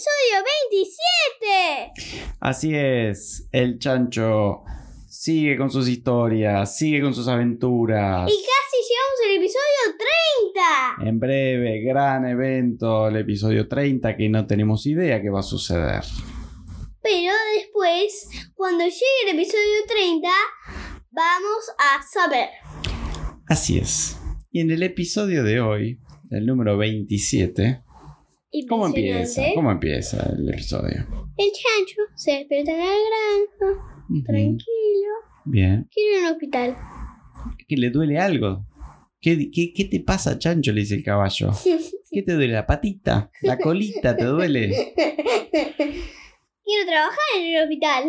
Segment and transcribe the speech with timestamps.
[0.00, 0.44] Episodio
[1.92, 2.36] 27.
[2.40, 4.62] Así es, el chancho
[5.06, 8.30] sigue con sus historias, sigue con sus aventuras.
[8.30, 9.96] Y casi llegamos al episodio
[10.96, 11.08] 30.
[11.10, 16.02] En breve, gran evento, el episodio 30, que no tenemos idea qué va a suceder.
[17.02, 20.28] Pero después, cuando llegue el episodio 30,
[21.10, 22.48] vamos a saber.
[23.46, 24.18] Así es.
[24.50, 26.00] Y en el episodio de hoy,
[26.30, 27.82] el número 27,
[28.68, 29.42] ¿cómo empieza?
[29.54, 31.06] ¿Cómo empieza el episodio?
[31.36, 35.12] El chancho se despierta en la granja, tranquilo.
[35.44, 35.88] Bien.
[35.92, 36.76] Quiere un hospital.
[37.66, 38.66] ¿Que le duele algo?
[39.20, 40.72] ¿Qué, qué, qué te pasa, chancho?
[40.72, 41.50] Le dice el caballo.
[42.10, 42.54] ¿Qué te duele?
[42.54, 43.30] ¿La patita?
[43.42, 44.94] ¿La colita te duele?
[46.70, 48.04] Quiero trabajar en el hospital.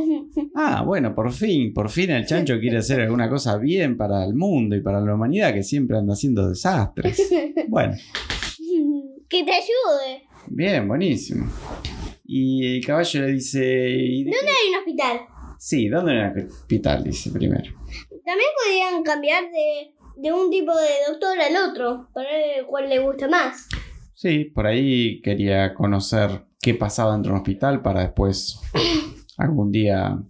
[0.55, 4.35] Ah, bueno, por fin, por fin el chancho quiere hacer alguna cosa bien para el
[4.35, 7.29] mundo y para la humanidad que siempre anda haciendo desastres.
[7.67, 7.95] Bueno,
[9.29, 10.27] que te ayude.
[10.55, 11.47] Bien, buenísimo.
[12.25, 13.89] Y el caballo le dice...
[13.89, 15.21] ¿y de ¿Dónde hay un hospital?
[15.59, 17.03] Sí, ¿dónde en el hospital?
[17.03, 17.73] Dice primero.
[18.25, 22.99] También podrían cambiar de, de un tipo de doctor al otro, para ver cuál le
[22.99, 23.67] gusta más.
[24.13, 28.59] Sí, por ahí quería conocer qué pasaba dentro de un hospital para después
[29.37, 30.21] algún día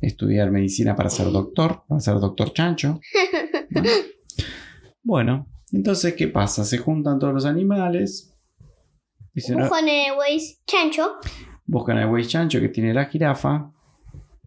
[0.00, 3.00] estudiar medicina para ser doctor, para ser doctor chancho.
[3.70, 3.82] ¿no?
[5.08, 6.64] Bueno, entonces, ¿qué pasa?
[6.64, 8.35] Se juntan todos los animales.
[9.36, 11.16] Dicen, "No, Buscan el Waze chancho.
[11.66, 13.70] buscan el güey chancho que tiene la jirafa.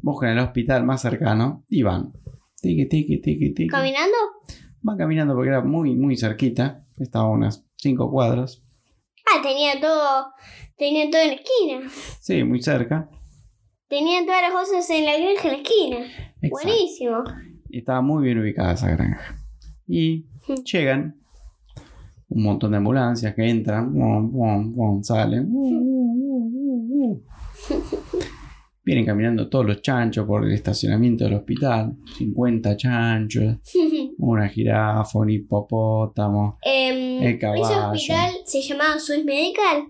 [0.01, 2.11] Buscan el hospital más cercano y van.
[2.61, 3.67] Tiki, tiki, tiki, tiki.
[3.69, 4.17] ¿Caminando?
[4.81, 6.85] Van caminando porque era muy, muy cerquita.
[6.97, 8.63] Estaba a unas 5 cuadras.
[9.31, 10.33] Ah, tenía todo.
[10.75, 11.89] Tenía todo en la esquina.
[12.19, 13.09] Sí, muy cerca.
[13.89, 15.97] Tenía todas las cosas en la granja en la esquina.
[16.41, 16.50] Exacto.
[16.50, 17.23] Buenísimo.
[17.69, 19.35] Estaba muy bien ubicada esa granja.
[19.88, 20.25] Y
[20.71, 21.19] llegan
[22.29, 25.50] un montón de ambulancias que entran, bum, bum, bum, salen.
[28.84, 31.95] Vienen caminando todos los chanchos por el estacionamiento del hospital.
[32.18, 33.57] 50 chanchos,
[34.18, 37.91] una jirafa, un hipopótamo, Em, El ese caballo.
[37.91, 39.89] hospital se llamaba Swiss Medical.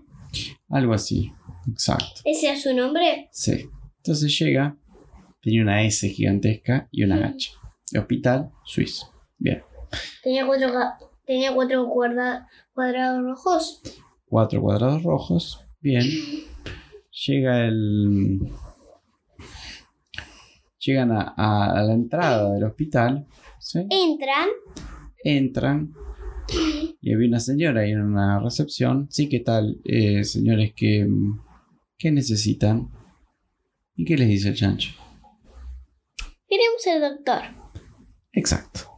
[0.68, 1.32] algo así.
[1.70, 2.20] Exacto.
[2.24, 3.28] ¿Ese era su nombre?
[3.32, 3.68] Sí.
[3.98, 4.76] Entonces llega,
[5.40, 7.52] tenía una S gigantesca y una H.
[7.98, 9.06] Hospital Suizo.
[9.38, 9.62] Bien.
[10.22, 10.68] Tenía cuatro,
[11.30, 13.82] tenía cuatro cuadra- cuadrados rojos.
[14.26, 15.60] cuatro cuadrados rojos.
[15.80, 16.02] Bien.
[17.24, 18.40] Llega el.
[20.78, 23.26] Llegan a, a- a la entrada del hospital.
[23.60, 23.86] ¿sí?
[23.90, 24.48] Entran.
[25.22, 25.94] Entran.
[27.00, 29.06] Y había una señora ahí en una recepción.
[29.10, 30.72] Sí, ¿qué tal, eh, señores?
[30.74, 31.06] ¿qué,
[31.96, 32.90] ¿Qué necesitan?
[33.94, 34.90] ¿Y qué les dice el chancho?
[36.48, 37.42] Queremos ser doctor.
[38.32, 38.89] Exacto.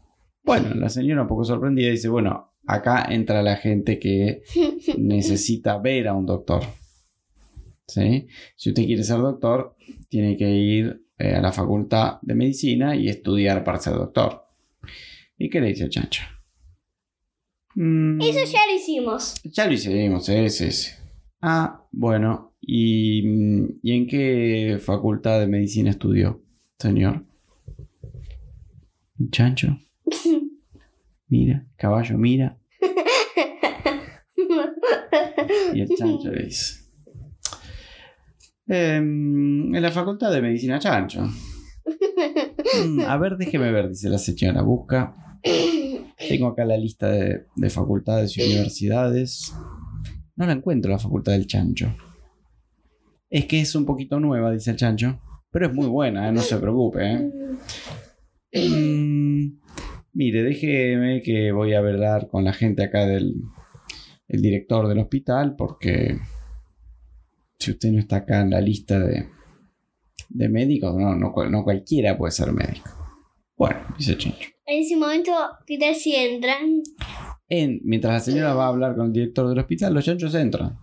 [0.45, 4.43] Bueno, la señora un poco sorprendida dice, bueno, acá entra la gente que
[4.99, 6.63] necesita ver a un doctor.
[7.87, 8.27] ¿Sí?
[8.57, 9.77] Si usted quiere ser doctor,
[10.09, 14.43] tiene que ir eh, a la facultad de medicina y estudiar para ser doctor.
[15.37, 16.23] ¿Y qué le dice el chancho?
[17.75, 19.35] Mm, Eso ya lo hicimos.
[19.45, 20.97] ya lo hicimos, ese, ese.
[21.41, 22.51] Ah, bueno.
[22.61, 23.23] ¿Y,
[23.83, 26.41] ¿Y en qué facultad de medicina estudió,
[26.79, 27.25] señor?
[29.19, 29.79] ¿El chancho?
[31.29, 32.59] mira, caballo mira.
[35.75, 36.83] Y el chancho le dice.
[38.67, 41.23] "Em, en la facultad de medicina chancho.
[42.87, 44.63] "Mm, a ver, déjeme ver, dice la señora.
[44.63, 45.17] Busca.
[46.29, 49.53] Tengo acá la lista de, de facultades y universidades.
[50.37, 51.95] No la encuentro la facultad del chancho.
[53.29, 55.21] Es que es un poquito nueva, dice el chancho.
[55.51, 56.33] Pero es muy buena, ¿eh?
[56.33, 57.13] no se preocupe.
[57.13, 57.31] ¿eh?
[58.55, 59.59] Mm,
[60.13, 63.35] mire, déjeme que voy a hablar con la gente acá del
[64.29, 66.17] el director del hospital porque
[67.59, 69.29] si usted no está acá en la lista de,
[70.31, 72.89] de médicos, no, no, no cualquiera puede ser médico.
[73.57, 74.49] Bueno, dice el chancho.
[74.67, 75.33] En ese momento,
[75.67, 76.83] ¿qué tal si entran?
[77.49, 80.79] En- mientras la señora va a hablar con el director del hospital, los chanchos entran.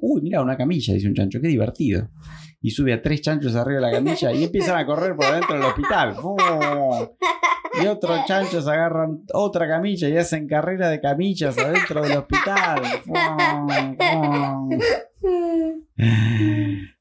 [0.00, 2.08] Uy, mira, una camilla, dice un chancho, qué divertido.
[2.62, 5.54] Y sube a tres chanchos arriba de la camilla y empiezan a correr por dentro
[5.56, 6.14] del hospital.
[6.14, 6.36] ¡Fu!
[7.82, 12.82] Y otros chanchos agarran otra camilla y hacen carrera de camillas adentro del hospital.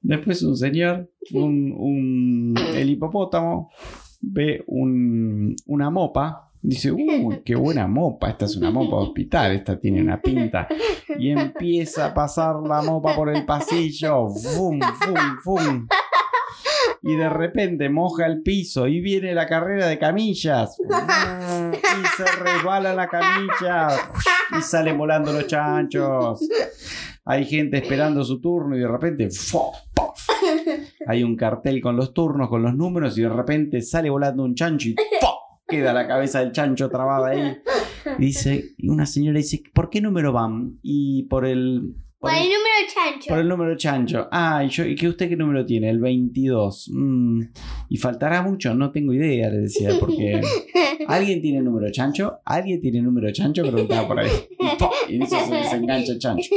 [0.02, 3.72] Después un señor, un, un- el hipopótamo,
[4.22, 6.46] ve un- una mopa.
[6.62, 8.30] Dice, uy, qué buena mopa.
[8.31, 9.52] Esta es una mopa de hospital.
[9.54, 10.68] Esta tiene una pinta.
[11.18, 14.28] Y empieza a pasar la mopa por el pasillo.
[14.30, 15.88] ¡Fum, fum, fum!
[17.01, 20.78] Y de repente moja el piso y viene la carrera de camillas.
[21.72, 23.88] Y se resbala la camilla.
[24.57, 26.40] Y salen volando los chanchos.
[27.25, 29.30] Hay gente esperando su turno y de repente.
[29.51, 29.80] ¡pof!
[31.07, 34.56] hay un cartel con los turnos, con los números y de repente sale volando un
[34.56, 34.95] chancho y
[35.68, 37.57] queda la cabeza del chancho trabada ahí.
[38.18, 40.80] Y dice, y una señora dice, ¿por qué número van?
[40.81, 41.95] Y por el...
[42.19, 43.30] Por Por el el, número chancho.
[43.30, 44.27] por el número chancho.
[44.30, 45.89] Ah, ¿y, yo, ¿y qué usted qué número tiene?
[45.89, 46.92] El 22.
[46.94, 47.42] Mm,
[47.88, 48.74] ¿Y faltará mucho?
[48.75, 50.42] No tengo idea, le decía, porque...
[51.07, 52.39] ¿Alguien tiene número chancho?
[52.44, 53.62] ¿Alguien tiene número chancho?
[53.62, 54.30] Preguntaba por ahí.
[54.60, 54.89] Y, ¡pum!
[55.07, 56.50] y eso se desengancha el chancho.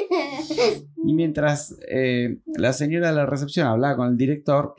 [1.04, 4.74] Y mientras eh, la señora de la recepción hablaba con el director,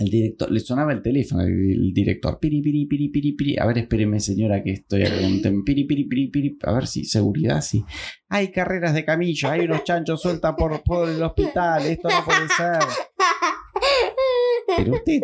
[0.00, 2.38] el director le sonaba el teléfono el, director.
[2.40, 3.58] Piri, piri, piri, piri, piri.
[3.58, 6.58] A ver, espéreme, señora, que estoy acá un Piri, piri, piri, piri.
[6.62, 7.84] A ver si seguridad, sí.
[8.30, 11.84] Hay carreras de camilla, hay unos chanchos sueltos por, por el hospital.
[11.86, 12.78] Esto no puede ser.
[14.76, 15.20] Pero usted,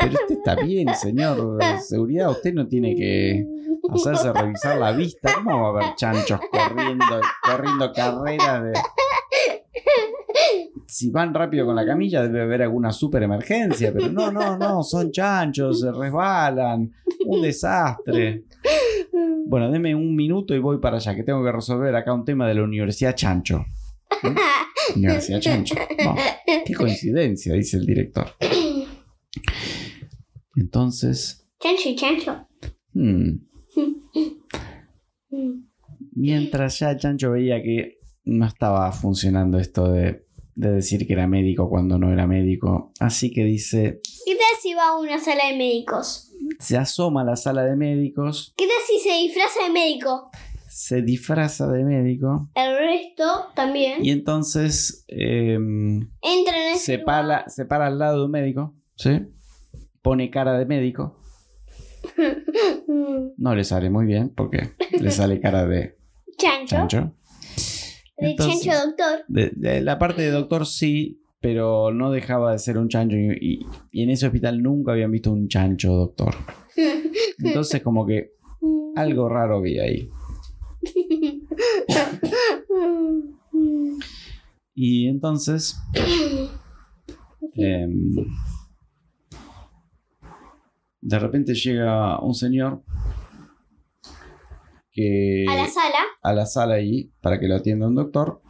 [0.00, 1.58] pero usted está bien, señor.
[1.80, 3.46] Seguridad, usted no tiene que
[3.92, 5.34] hacerse revisar la vista.
[5.34, 8.72] ¿Cómo va a haber chanchos corriendo, corriendo carreras de.
[10.86, 14.82] Si van rápido con la camilla, debe haber alguna super emergencia, pero no, no, no,
[14.82, 16.92] son chanchos, se resbalan,
[17.26, 18.44] un desastre.
[19.46, 22.46] Bueno, deme un minuto y voy para allá, que tengo que resolver acá un tema
[22.48, 23.64] de la Universidad Chancho.
[24.94, 25.74] Universidad Chancho.
[26.04, 26.14] No,
[26.64, 28.26] qué coincidencia, dice el director.
[30.56, 32.46] Entonces, Chancho y chancho.
[32.92, 33.30] hmm,
[36.12, 37.95] mientras ya Chancho veía que
[38.26, 43.30] no estaba funcionando esto de, de decir que era médico cuando no era médico, así
[43.32, 46.22] que dice, ¿Qué tal si va a una sala de médicos?
[46.58, 50.30] se asoma a la sala de médicos, ¿Qué tal si se disfraza de médico?
[50.68, 53.24] se disfraza de médico El resto
[53.54, 54.04] también.
[54.04, 58.74] y entonces em, Entra en ese se, para, se para al lado de un médico,
[58.96, 59.22] ¿sí?
[60.02, 61.16] Pone cara de médico.
[63.38, 65.96] No le sale muy bien porque le sale cara de
[66.38, 66.76] Chancho.
[66.76, 67.12] chancho.
[68.18, 69.24] De Entonces, chancho doctor.
[69.28, 73.36] de- de la parte de doctor sí, pero no dejaba de ser un chancho y,
[73.40, 76.34] y- y en ese hospital nunca habían visto un chancho doctor.
[77.38, 78.32] Entonces como que
[78.96, 80.10] algo raro vi ahí.
[84.74, 85.76] Y entonces...
[87.54, 88.14] em,
[91.00, 92.82] de repente llega un señor
[94.96, 95.98] que a la sala.
[96.22, 98.40] a la sala ahí para que lo atienda un doctor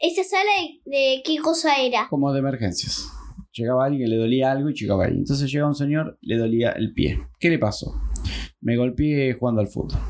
[0.00, 0.50] ¿Esa sala
[0.84, 2.08] de, de qué cosa era?
[2.10, 3.08] como de emergencias.
[3.52, 5.14] Llegaba alguien que le dolía algo y llegaba ahí.
[5.14, 7.20] Entonces llegaba un señor, le dolía el pie.
[7.38, 7.94] ¿Qué le pasó?
[8.60, 10.00] Me golpeé jugando al fútbol.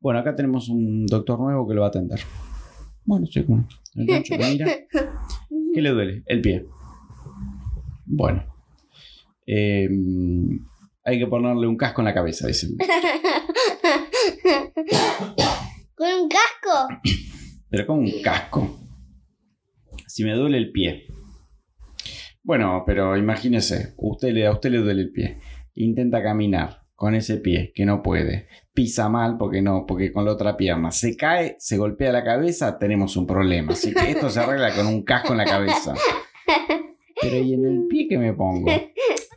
[0.00, 2.20] Bueno, acá tenemos un doctor nuevo que lo va a atender.
[3.04, 3.44] Bueno, lo
[3.94, 4.66] mira.
[5.74, 6.22] ¿Qué le duele?
[6.26, 6.66] El pie.
[8.06, 8.44] Bueno.
[9.46, 9.88] Eh,
[11.08, 12.66] hay que ponerle un casco en la cabeza, dice.
[12.66, 12.76] el-
[15.94, 16.88] ¿Con un casco?
[17.70, 18.78] Pero con un casco.
[20.06, 21.06] Si me duele el pie.
[22.42, 25.38] Bueno, pero imagínese, usted le, a usted le duele el pie.
[25.74, 28.48] Intenta caminar con ese pie, que no puede.
[28.74, 30.90] Pisa mal porque no, porque con la otra pierna.
[30.90, 33.72] Se cae, se golpea la cabeza, tenemos un problema.
[33.72, 35.94] Así que esto se arregla con un casco en la cabeza.
[37.20, 38.70] Pero ¿y en el pie que me pongo?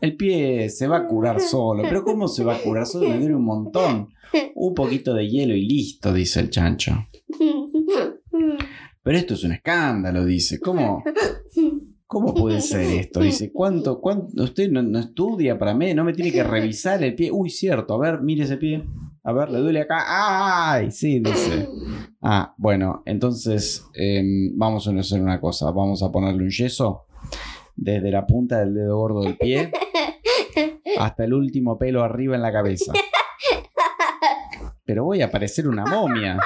[0.02, 1.84] El pie se va a curar solo.
[1.84, 3.10] Pero ¿cómo se va a curar solo?
[3.10, 4.10] Me duele un montón.
[4.56, 7.08] Un poquito de hielo y listo, dice el chancho.
[9.04, 10.60] Pero esto es un escándalo, dice.
[10.60, 11.04] ¿Cómo?
[12.08, 13.22] ¿Cómo puede ser esto?
[13.22, 14.44] Dice, ¿cuánto, cuánto?
[14.44, 17.32] Usted no, no estudia para mí, no me tiene que revisar el pie.
[17.32, 18.84] Uy, cierto, a ver, mire ese pie.
[19.24, 20.04] A ver, le duele acá.
[20.08, 20.92] ¡Ay!
[20.92, 21.70] Sí, dice.
[22.22, 25.72] Ah, bueno, entonces em, vamos a hacer una cosa.
[25.72, 27.06] Vamos a ponerle un yeso
[27.76, 29.72] desde la punta del dedo gordo del pie
[31.00, 32.94] hasta el último pelo arriba en la cabeza.
[34.86, 36.38] Pero voy a parecer una momia.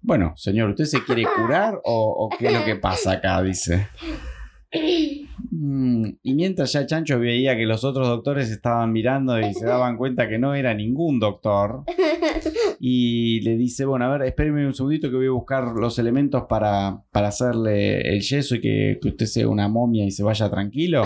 [0.00, 3.40] Bueno, señor, ¿usted se quiere curar o, o qué es lo que pasa acá?
[3.42, 3.88] Dice.
[5.50, 9.96] Mm, y mientras ya Chancho veía que los otros doctores estaban mirando y se daban
[9.96, 11.84] cuenta que no era ningún doctor,
[12.80, 16.44] y le dice, bueno, a ver, espéreme un segundito que voy a buscar los elementos
[16.48, 20.50] para, para hacerle el yeso y que, que usted sea una momia y se vaya
[20.50, 21.04] tranquilo.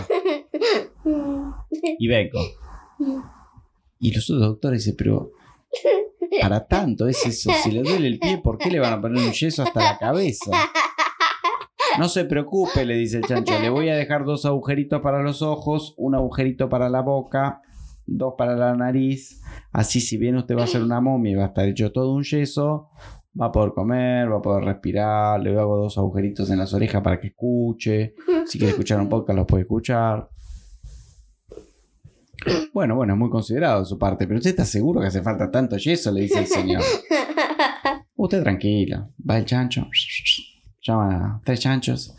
[1.98, 2.40] Y vengo.
[4.00, 5.30] Y los otros doctores dicen, pero
[6.40, 9.24] para tanto es eso, si le duele el pie, ¿por qué le van a poner
[9.24, 10.50] un yeso hasta la cabeza?
[11.98, 15.42] No se preocupe, le dice el chancho, le voy a dejar dos agujeritos para los
[15.42, 17.60] ojos, un agujerito para la boca,
[18.06, 19.42] dos para la nariz.
[19.72, 22.14] Así si bien usted va a ser una momia y va a estar hecho todo
[22.14, 22.90] un yeso,
[23.38, 27.02] va a poder comer, va a poder respirar, le hago dos agujeritos en las orejas
[27.02, 28.14] para que escuche.
[28.46, 30.28] Si quiere escuchar un podcast, lo puede escuchar.
[32.72, 35.50] Bueno, bueno, es muy considerado de su parte, pero usted está seguro que hace falta
[35.50, 36.82] tanto yeso, le dice el señor.
[38.14, 39.88] Usted tranquilo, va el chancho,
[40.88, 42.16] llama tres chanchos.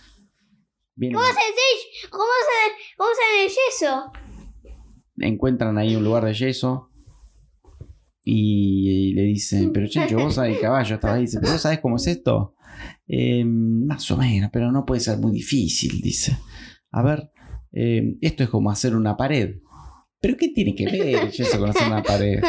[0.95, 4.11] ¿Cómo se, cómo se, cómo se el yeso?
[5.21, 6.89] encuentran ahí un lugar de yeso
[8.23, 11.95] y, le dicen, pero Chancho, vos sabés caballo estaba ahí, dice, pero vos sabés cómo
[11.97, 12.55] es esto.
[13.07, 16.37] "Eh, más o menos, pero no puede ser muy difícil, dice.
[16.91, 17.31] A ver,
[17.73, 19.57] eh, esto es como hacer una pared.
[20.21, 22.41] ¿Pero qué tiene que ver el yeso con hacer una pared?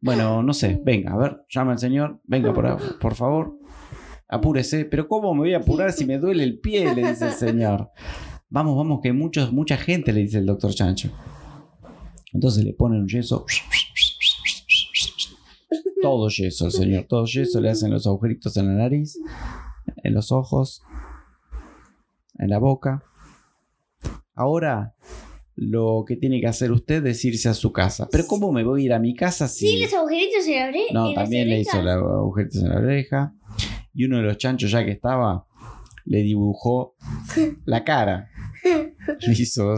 [0.00, 3.57] Bueno, no sé, venga, a ver, llama al señor, venga por, por favor,
[4.28, 4.84] apúrese.
[4.84, 6.94] Pero ¿cómo me voy a apurar si me duele el pie?
[6.94, 7.90] Le dice el señor.
[8.50, 11.10] Vamos, vamos, que muchos, mucha gente, le dice el doctor Chancho.
[12.32, 13.44] Entonces le ponen un yeso.
[16.00, 17.60] Todo yeso, el señor, todo yeso.
[17.60, 19.18] Le hacen los agujeritos en la nariz,
[20.02, 20.82] en los ojos,
[22.38, 23.04] en la boca.
[24.34, 24.94] Ahora,
[25.54, 28.08] lo que tiene que hacer usted es irse a su casa.
[28.10, 29.66] Pero ¿cómo me voy a ir a mi casa si...
[29.66, 30.94] Sí, los agujeritos en la oreja.
[30.94, 33.34] No, también le hizo los agujeritos en la oreja.
[33.98, 35.44] Y uno de los chanchos, ya que estaba,
[36.04, 36.94] le dibujó
[37.64, 38.30] la cara.
[39.20, 39.74] Le hizo.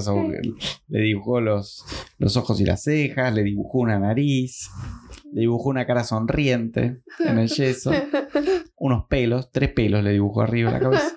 [0.89, 1.83] Le dibujó los,
[2.19, 4.69] los ojos y las cejas, le dibujó una nariz,
[5.33, 7.93] le dibujó una cara sonriente en el yeso,
[8.77, 11.13] unos pelos, tres pelos le dibujó arriba de la cabeza.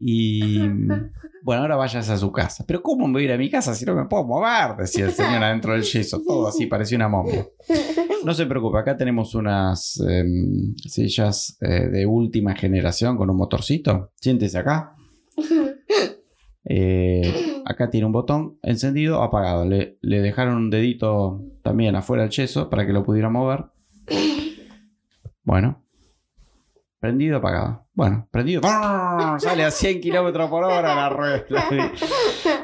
[0.00, 0.58] Y
[1.42, 2.64] bueno, ahora vayas a su casa.
[2.66, 4.76] Pero ¿cómo me voy a ir a mi casa si no me puedo mover?
[4.78, 6.22] Decía el señor adentro del yeso.
[6.26, 7.46] Todo así, parecía una momia.
[8.22, 14.12] No se preocupe, acá tenemos unas em, sillas eh, de última generación con un motorcito.
[14.16, 14.94] Siéntese acá.
[16.66, 19.64] Eh, acá tiene un botón encendido, apagado.
[19.64, 23.64] Le, le dejaron un dedito también afuera del yeso para que lo pudiera mover.
[25.42, 25.82] Bueno.
[27.00, 27.86] Prendido, apagado.
[28.00, 28.62] Bueno, prendido.
[28.62, 29.38] ¡brrr!
[29.40, 31.44] Sale a 100 kilómetros por hora la rueda.
[31.50, 31.92] La,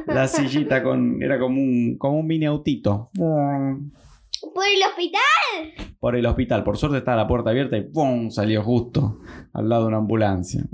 [0.06, 1.22] la sillita con.
[1.22, 3.10] Era como un, como un mini autito.
[3.12, 5.92] ¿Por el hospital?
[6.00, 6.64] Por el hospital.
[6.64, 8.30] Por suerte estaba la puerta abierta y ¡pum!
[8.30, 9.20] salió justo
[9.52, 10.64] al lado de una ambulancia.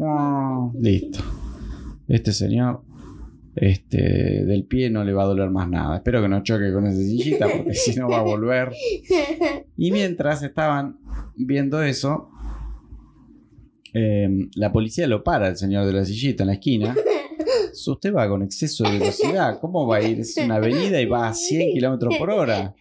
[0.79, 1.19] Listo.
[2.07, 2.85] Este señor.
[3.57, 5.97] Este, del pie no le va a doler más nada.
[5.97, 8.71] Espero que no choque con esa sillita porque si no va a volver.
[9.77, 11.01] Y mientras estaban
[11.35, 12.31] viendo eso,
[13.95, 16.97] eh, la policía lo para el señor de la sillita en la esquina.
[17.73, 19.59] Si Usted va con exceso de velocidad.
[19.61, 20.21] ¿Cómo va a ir?
[20.21, 22.75] Es una avenida y va a 100 kilómetros por hora.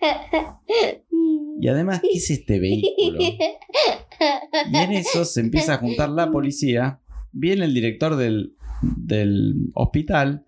[1.60, 3.20] Y además, ¿qué es este vehículo?
[3.20, 7.00] Y en eso se empieza a juntar la policía.
[7.32, 10.46] Viene el director del, del hospital.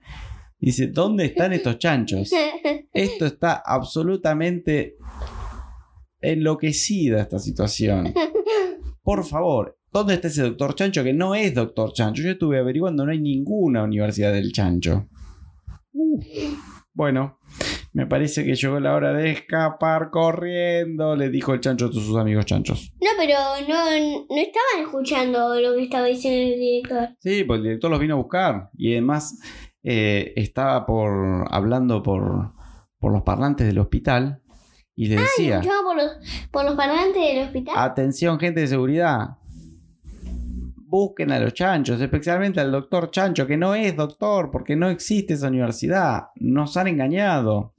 [0.60, 2.32] Y dice, ¿dónde están estos chanchos?
[2.94, 4.96] Esto está absolutamente
[6.22, 8.14] enloquecida esta situación.
[9.04, 12.24] Por favor, ¿dónde está ese doctor Chancho que no es doctor Chancho?
[12.24, 15.08] Yo estuve averiguando, no hay ninguna universidad del Chancho.
[16.94, 17.40] Bueno,
[17.94, 22.06] me parece que llegó la hora de escapar corriendo, le dijo el Chancho a todos
[22.06, 22.92] sus amigos chanchos.
[23.00, 23.86] No, pero no,
[24.30, 27.10] no estaban escuchando lo que estaba diciendo el director.
[27.20, 29.40] Sí, pues el director los vino a buscar y además
[29.84, 32.54] eh, estaba por hablando por,
[33.00, 34.42] por los parlantes del hospital
[34.96, 35.60] y le decía...
[35.60, 36.12] ¿Escuchaba por los,
[36.52, 37.76] por los parlantes del hospital?
[37.78, 39.38] Atención, gente de seguridad.
[40.94, 45.34] Busquen a los chanchos, especialmente al doctor Chancho, que no es doctor, porque no existe
[45.34, 46.26] esa universidad.
[46.36, 47.74] Nos han engañado.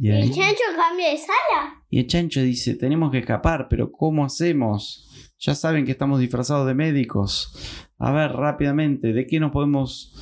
[0.00, 1.74] Y, ¿Y ahí- el chancho cambia de sala?
[1.90, 5.08] y el chancho dice, tenemos que escapar, pero ¿cómo hacemos?
[5.38, 7.56] Ya saben que estamos disfrazados de médicos.
[7.98, 10.12] A ver, rápidamente, ¿de qué nos podemos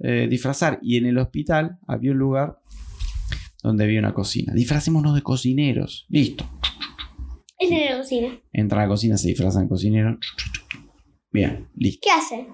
[0.00, 0.78] eh, disfrazar?
[0.82, 2.58] Y en el hospital había un lugar
[3.62, 4.54] donde había una cocina.
[4.54, 6.06] Disfracémonos de cocineros.
[6.08, 6.48] Listo.
[7.62, 8.28] Es en la cocina.
[8.52, 10.16] Entran a la cocina, se disfrazan de cocineros.
[11.30, 12.00] Bien, listo.
[12.02, 12.48] ¿Qué hacen?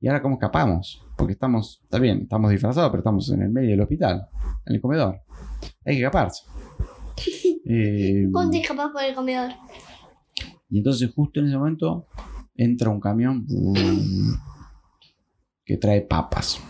[0.00, 1.06] ¿Y ahora cómo escapamos?
[1.16, 4.26] Porque estamos, está bien, estamos disfrazados, pero estamos en el medio del hospital,
[4.66, 5.20] en el comedor.
[5.84, 6.44] Hay que escaparse.
[7.72, 9.50] Eh, ¿Cómo te escapas por el comedor?
[10.70, 12.08] y entonces justo en ese momento
[12.56, 13.46] entra un camión
[15.64, 16.60] que trae papas.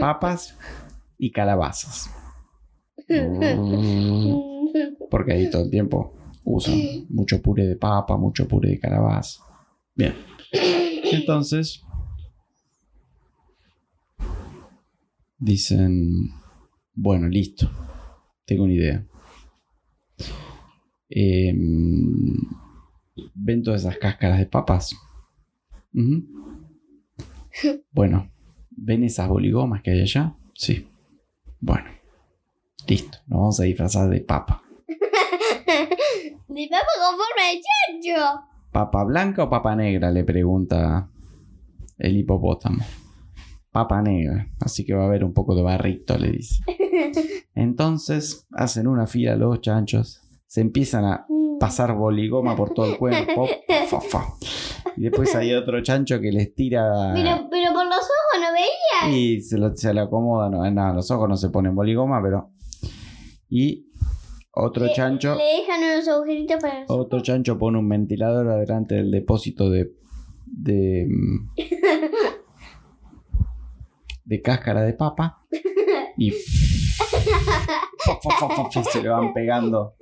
[0.00, 0.56] Papas
[1.18, 2.08] y calabazas.
[5.10, 6.14] Porque ahí todo el tiempo
[6.44, 9.42] usan mucho puré de papa, mucho puré de calabaza.
[9.94, 10.14] Bien.
[11.12, 11.82] Entonces
[15.42, 16.30] dicen,
[16.94, 17.70] bueno, listo.
[18.44, 19.06] Tengo una idea.
[21.08, 22.36] Em,
[23.34, 24.94] ¿Ven todas esas cáscaras de papas?
[27.90, 28.32] Bueno,
[28.70, 30.34] ¿ven esas boligomas que hay allá?
[30.54, 30.88] Sí.
[31.60, 31.90] Bueno,
[32.88, 33.18] listo.
[33.26, 34.62] Nos vamos a disfrazar de papa.
[36.54, 38.40] De papa con forma de chancho.
[38.70, 40.10] ¿Papa blanca o papa negra?
[40.10, 41.08] Le pregunta
[41.98, 42.84] el hipopótamo.
[43.70, 46.62] Papa negra, así que va a haber un poco de barrito, le dice.
[47.54, 51.26] Entonces hacen una fila los chanchos, se empiezan a
[51.58, 53.48] pasar boligoma por todo el cuerpo.
[53.88, 54.24] fa, fa.
[54.96, 59.16] Y después hay otro chancho que les tira Pero, pero por los ojos no veía.
[59.16, 60.50] y se lo, se lo acomoda.
[60.50, 62.50] No, no, los ojos no se ponen boligoma, pero.
[63.48, 63.86] Y
[64.52, 65.34] otro chancho.
[65.36, 69.92] Le dejan unos agujeritos para los Otro chancho pone un ventilador adelante del depósito de.
[70.46, 71.06] de.
[71.08, 71.50] mm,
[74.24, 75.44] de cáscara de papa.
[76.16, 76.32] Y.
[78.92, 79.96] se le van pegando.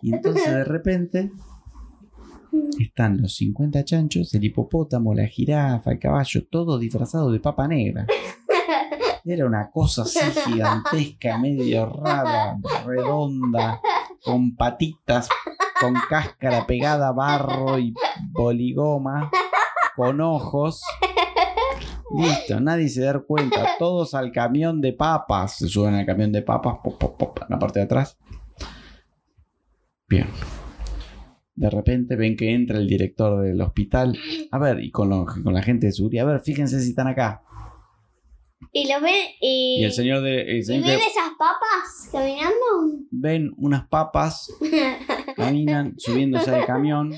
[0.00, 1.30] Y entonces de repente.
[2.78, 8.06] Están los 50 chanchos, el hipopótamo, la jirafa, el caballo, todos disfrazados de papa negra.
[9.24, 13.80] Era una cosa así gigantesca, medio rara, redonda,
[14.24, 15.28] con patitas,
[15.80, 17.92] con cáscara pegada, barro y
[18.30, 19.30] boligoma,
[19.96, 20.82] con ojos.
[22.16, 23.66] Listo, nadie se da cuenta.
[23.78, 25.56] Todos al camión de papas.
[25.56, 28.18] Se suben al camión de papas, pop, pop, pop, en la parte de atrás.
[30.08, 30.26] Bien.
[31.54, 34.18] De repente ven que entra el director del hospital.
[34.50, 36.28] A ver, y con, lo- con la gente de seguridad.
[36.28, 37.42] A ver, fíjense si están acá.
[38.70, 39.78] Y lo ven y.
[39.80, 40.42] Y el señor de.
[40.42, 42.54] el ¿Y señor ven que- esas papas caminando?
[43.10, 44.52] ven unas papas,
[45.36, 47.12] caminan subiéndose al camión.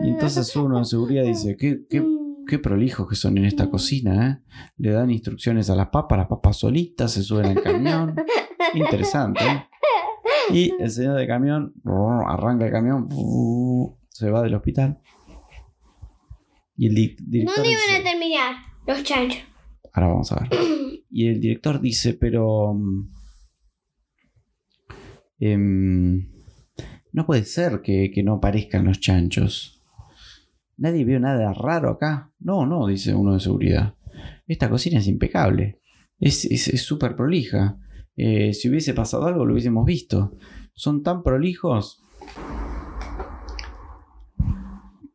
[0.00, 2.04] Y entonces uno de seguridad dice: ¿Qué, qué,
[2.46, 4.52] qué prolijos que son en esta cocina, ¿eh?
[4.78, 8.16] Le dan instrucciones a las papas, las papas solitas se suben al camión.
[8.74, 9.66] Interesante, ¿eh?
[10.50, 11.72] Y el señor del camión
[12.26, 13.08] arranca el camión,
[14.08, 14.98] se va del hospital.
[16.76, 18.54] Y el di- director ¿Dónde iban a terminar
[18.86, 19.40] los chanchos?
[19.92, 20.48] Ahora vamos a ver.
[21.14, 22.72] Y el director dice, pero...
[22.72, 23.08] mm,
[25.40, 26.32] em,
[27.12, 29.82] no puede ser que, que no aparezcan los chanchos.
[30.78, 32.32] Nadie vio nada raro acá.
[32.38, 33.94] No, no, dice uno de seguridad.
[34.46, 35.80] Esta cocina es impecable.
[36.18, 36.48] Es
[36.82, 37.78] súper prolija.
[38.16, 40.36] Eh, si hubiese pasado algo lo hubiésemos visto.
[40.74, 42.02] Son tan prolijos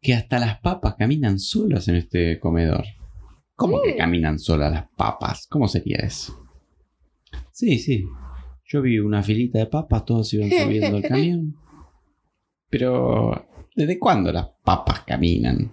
[0.01, 2.85] que hasta las papas caminan solas en este comedor.
[3.57, 5.47] ¿Cómo que caminan solas las papas?
[5.49, 6.47] ¿Cómo sería eso?
[7.51, 8.05] Sí, sí.
[8.65, 11.55] Yo vi una filita de papas, todos iban subiendo al camión.
[12.69, 15.71] Pero, ¿desde cuándo las papas caminan?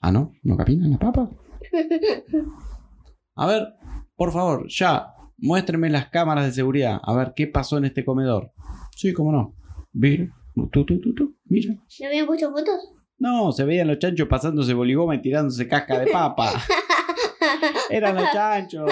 [0.00, 0.32] Ah, ¿no?
[0.42, 1.28] ¿No caminan las papas?
[3.34, 3.74] A ver,
[4.16, 6.98] por favor, ya, muéstrenme las cámaras de seguridad.
[7.02, 8.50] A ver qué pasó en este comedor.
[8.96, 9.54] Sí, cómo no.
[9.92, 11.74] Mira, tú, tú, tú, tú, mira.
[11.74, 12.92] ¿No habían puesto fotos?
[13.18, 16.52] No, se veían los chanchos pasándose boligoma y tirándose casca de papa.
[17.90, 18.90] Eran los chanchos.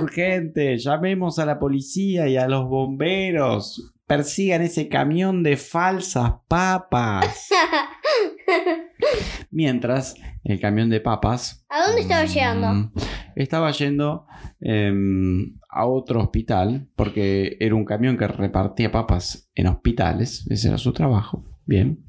[0.00, 3.92] Urgente, llamemos a la policía y a los bomberos.
[4.06, 7.48] Persigan ese camión de falsas papas.
[9.50, 12.68] Mientras el camión de papas ¿A dónde estaba llegando?
[12.68, 12.92] Mm,
[13.34, 14.26] Estaba yendo
[14.60, 20.46] em, a otro hospital porque era un camión que repartía papas en hospitales.
[20.50, 21.44] Ese era su trabajo.
[21.64, 22.04] Bien.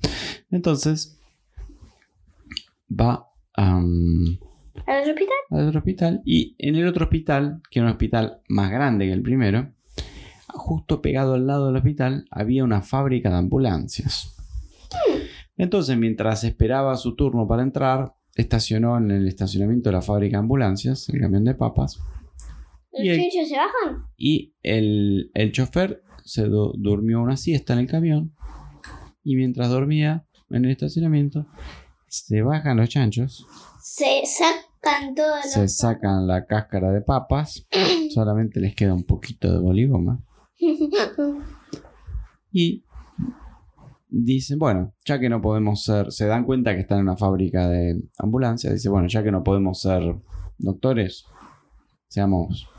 [0.52, 1.16] Entonces
[2.89, 4.38] va am,
[4.86, 5.36] ¿Al hospital?
[5.50, 9.13] al otro hospital y en el otro hospital, que era un hospital más grande que
[9.13, 9.73] el primero,
[10.50, 14.36] justo pegado al lado del hospital había una fábrica de ambulancias.
[15.58, 20.41] Entonces, mientras esperaba su turno para entrar, estacionó en el estacionamiento de la fábrica de
[20.41, 22.00] ambulancias, el camión de papas,
[22.91, 24.06] ¿Los Y el- se bajan?
[24.17, 28.34] y el, el chofer se du- durmió una siesta en el camión.
[29.23, 31.47] Y mientras dormía en el estacionamiento,
[32.25, 33.45] se bajan los chanchos,
[33.82, 37.67] Se sacan todos se sacan la cáscara de papas,
[38.13, 40.19] solamente les queda un poquito de boligoma.
[42.51, 42.84] Y
[44.10, 47.67] dicen, bueno, ya que no podemos ser, se dan cuenta que están en una fábrica
[47.67, 50.15] de ambulancia, dice, bueno, ya que no podemos ser
[50.58, 51.25] doctores,
[52.08, 52.69] seamos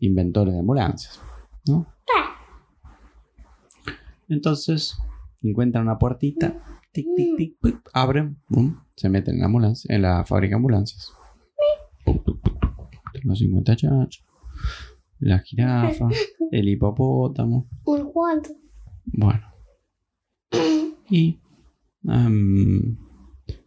[0.00, 1.20] inventores de ambulancias,
[1.66, 1.86] ¿no?
[4.28, 4.98] Entonces,
[5.42, 7.56] encuentran una puertita, tic, tic,
[7.92, 8.38] abren,
[8.96, 11.12] se meten en la ambulancia, en la fábrica de ambulancias.
[13.24, 14.24] Los 50 chanchos,
[15.18, 16.08] la jirafa,
[16.50, 17.68] el hipopótamo.
[17.84, 18.50] Un cuanto.
[19.04, 19.46] Bueno.
[21.10, 21.40] Y
[22.06, 22.96] am,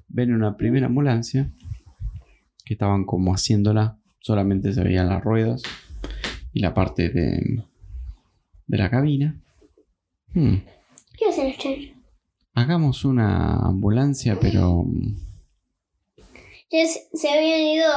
[0.07, 1.51] ven una primera ambulancia
[2.65, 3.99] que estaban como haciéndola.
[4.19, 5.63] Solamente se veían las ruedas
[6.53, 7.63] y la parte de,
[8.67, 9.41] de la cabina.
[10.34, 10.57] Hmm,
[11.17, 11.90] ¿Qué hacen los chanchos?
[12.62, 15.15] Hagamos una ambulancia, pero mm,
[16.71, 17.88] ¿Ya se, se habían ido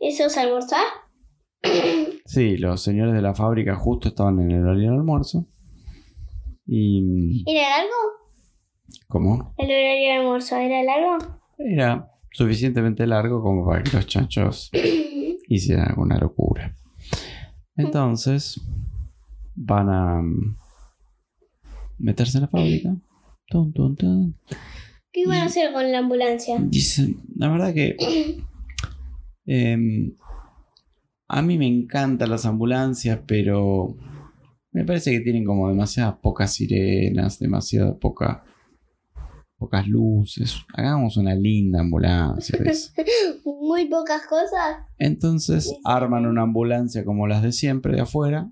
[0.00, 0.84] esos a almorzar?
[2.24, 5.48] sí, los señores de la fábrica justo estaban en el horario del almuerzo.
[6.64, 7.92] Y mm, ¿Era largo?
[9.08, 9.52] ¿cómo?
[9.58, 11.18] ¿El horario de almuerzo era largo?
[11.58, 14.70] Era suficientemente largo como para que los chanchos
[15.48, 16.76] hicieran alguna locura.
[17.76, 18.60] Entonces,
[19.56, 20.56] van a mm,
[21.98, 22.94] meterse en la fábrica.
[23.54, 24.34] Tun, tun, tun.
[25.12, 26.58] ¿Qué iban a hacer con la ambulancia?
[26.58, 27.96] Dicen, la verdad que
[29.46, 30.12] em,
[31.28, 33.96] a mí me encantan las ambulancias, pero
[34.72, 38.42] me parece que tienen como demasiadas pocas sirenas, demasiado poca,
[39.56, 40.56] pocas luces.
[40.74, 42.58] Hagamos una linda ambulancia.
[42.58, 42.90] dice.
[43.44, 44.78] Muy pocas cosas.
[44.98, 48.50] Entonces arman una ambulancia como las de siempre de afuera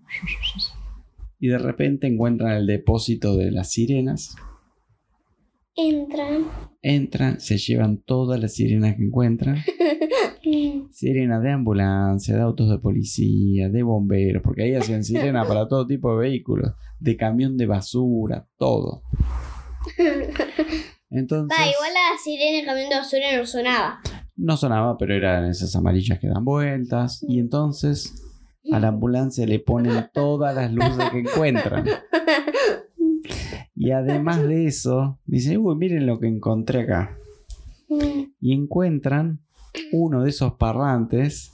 [1.41, 4.37] y de repente encuentran el depósito de las sirenas.
[5.75, 6.47] Entran.
[6.83, 9.57] Entran, se llevan todas las sirenas que encuentran.
[10.91, 15.87] Sirenas de ambulancia, de autos de policía, de bomberos, porque ahí hacían sirena para todo
[15.87, 19.03] tipo de vehículos, de camión de basura, todo.
[21.11, 24.01] Entonces, Va, igual la sirena del camión de basura no sonaba.
[24.37, 27.25] no sonaba, pero eran esas amarillas que dan vueltas.
[27.27, 28.23] Y entonces
[28.73, 31.85] a la ambulancia le ponen todas las luces que encuentran.
[33.83, 37.19] Y además de eso, dicen, uy, miren lo que encontré acá.
[38.41, 39.41] Y encuentran
[39.91, 41.53] uno de esos parlantes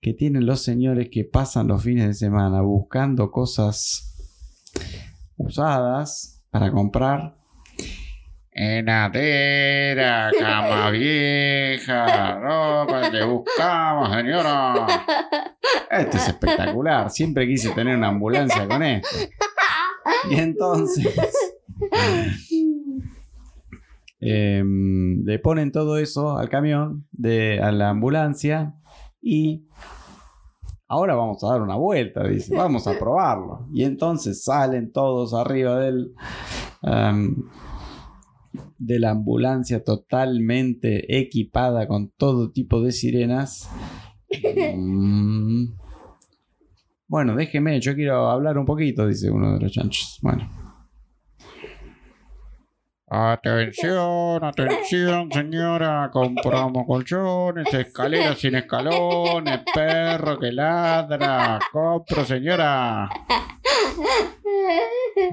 [0.00, 4.16] que tienen los señores que pasan los fines de semana buscando cosas
[5.36, 7.36] usadas para comprar.
[8.50, 14.86] Heladera, cama vieja, ropa que buscamos, señora.
[15.88, 17.10] Esto es espectacular.
[17.10, 19.16] Siempre quise tener una ambulancia con esto.
[20.28, 21.14] Y entonces
[24.20, 28.74] em, le ponen todo eso al camión, de, a la ambulancia
[29.22, 29.66] y
[30.88, 33.66] ahora vamos a dar una vuelta, dice, vamos a probarlo.
[33.72, 36.14] Y entonces salen todos arriba del,
[36.82, 37.48] am,
[38.78, 43.70] de la ambulancia totalmente equipada con todo tipo de sirenas.
[44.76, 45.66] Mm.
[47.06, 50.18] Bueno, déjeme, yo quiero hablar un poquito, dice uno de los chanchos.
[50.22, 50.59] Bueno.
[53.12, 56.08] Atención, atención, señora.
[56.12, 61.58] Compramos colchones, escaleras sin escalones, perro que ladra.
[61.72, 63.08] Compro, señora.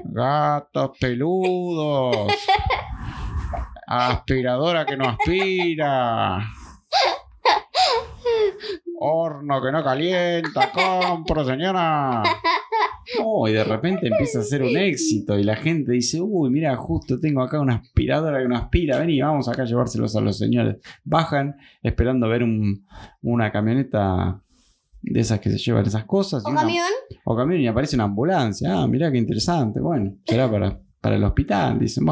[0.06, 2.32] Gatos peludos.
[3.86, 6.50] Aspiradora que no aspira.
[8.98, 10.72] Horno que no calienta.
[10.72, 12.24] Compro, señora.
[13.24, 16.76] Oh, y de repente empieza a ser un éxito y la gente dice, uy, mira,
[16.76, 20.36] justo tengo acá una aspiradora que no aspira, vení, vamos acá a llevárselos a los
[20.38, 20.76] señores.
[21.04, 22.86] Bajan esperando ver un-
[23.22, 24.42] una camioneta
[25.00, 26.44] de esas que se llevan esas cosas.
[26.44, 26.84] ¿O una- camión?
[27.24, 28.82] o camión y aparece una ambulancia.
[28.82, 29.80] Ah, mirá qué interesante.
[29.80, 32.04] Bueno, será para, para el hospital, dicen.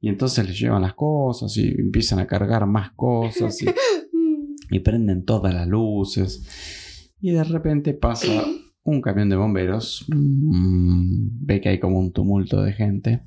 [0.00, 3.66] Y entonces les llevan las cosas y empiezan a cargar más cosas y,
[4.70, 7.12] y prenden todas las luces.
[7.20, 8.28] Y de repente pasa
[8.84, 10.06] un camión de bomberos.
[10.08, 13.22] Mm, ve que hay como un tumulto de gente.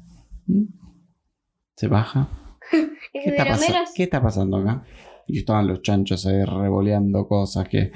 [0.47, 0.63] Mm,
[1.75, 2.29] Se baja.
[2.71, 4.83] ¿Qué ¿Es está, pasando acá?
[5.27, 7.91] Y estaban los chanchos ahí revoleando cosas que,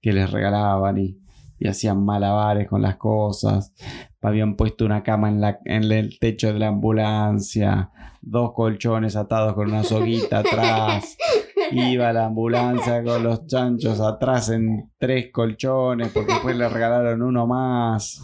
[0.00, 1.18] que les regalaban y,
[1.58, 3.74] y hacían malabares con las cosas.
[4.22, 7.90] Habían puesto una cama en, la, en el techo de la ambulancia,
[8.22, 11.16] dos colchones atados con una soguita atrás.
[11.72, 17.46] Iba la ambulancia con los chanchos atrás en tres colchones porque después le regalaron uno
[17.46, 18.22] más.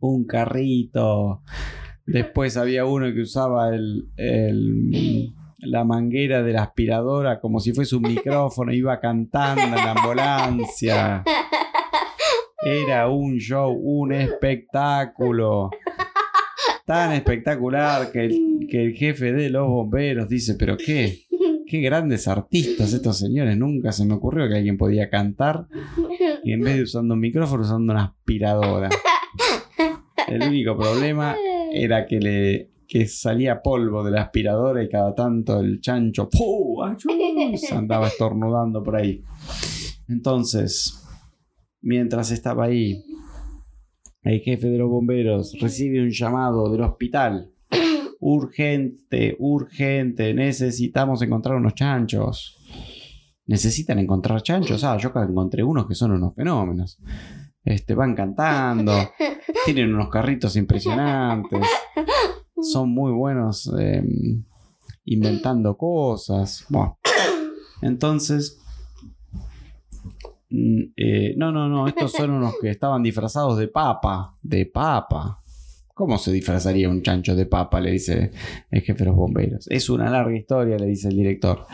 [0.00, 1.42] Un carrito.
[2.06, 4.08] Después había uno que usaba el,
[5.58, 11.24] la manguera de la aspiradora como si fuese un micrófono, iba cantando en la ambulancia.
[12.64, 15.70] Era un show, un espectáculo.
[16.84, 21.26] Tan espectacular que el, que el jefe de los bomberos dice, pero qué,
[21.72, 23.56] qué grandes artistas estos señores.
[23.56, 25.68] Nunca se me ocurrió que alguien podía cantar
[26.44, 28.90] y en vez de usando un micrófono usando una aspiradora.
[30.28, 31.34] El único problema
[31.72, 36.84] era que le que salía polvo de la aspiradora y cada tanto el chancho ¡pum!
[36.84, 37.08] ¡Achú!
[37.56, 39.22] se andaba estornudando por ahí.
[40.08, 41.02] Entonces,
[41.80, 43.02] mientras estaba ahí,
[44.24, 47.50] el jefe de los bomberos recibe un llamado del hospital.
[48.24, 52.56] Urgente, urgente, necesitamos encontrar unos chanchos.
[53.46, 54.84] Necesitan encontrar chanchos.
[54.84, 56.98] Ah, yo acá encontré unos que son unos fenómenos.
[57.64, 58.92] Este, van cantando,
[59.64, 61.60] tienen unos carritos impresionantes,
[62.60, 64.02] son muy buenos eh,
[65.04, 66.64] inventando cosas.
[66.68, 66.98] Bueno,
[67.80, 68.60] entonces,
[70.50, 75.41] mm, eh, no, no, no, estos son unos que estaban disfrazados de papa, de papa.
[75.94, 77.80] ¿Cómo se disfrazaría un chancho de papa?
[77.80, 78.30] Le dice
[78.70, 79.66] el jefe de los bomberos.
[79.70, 81.66] Es una larga historia, le dice el director.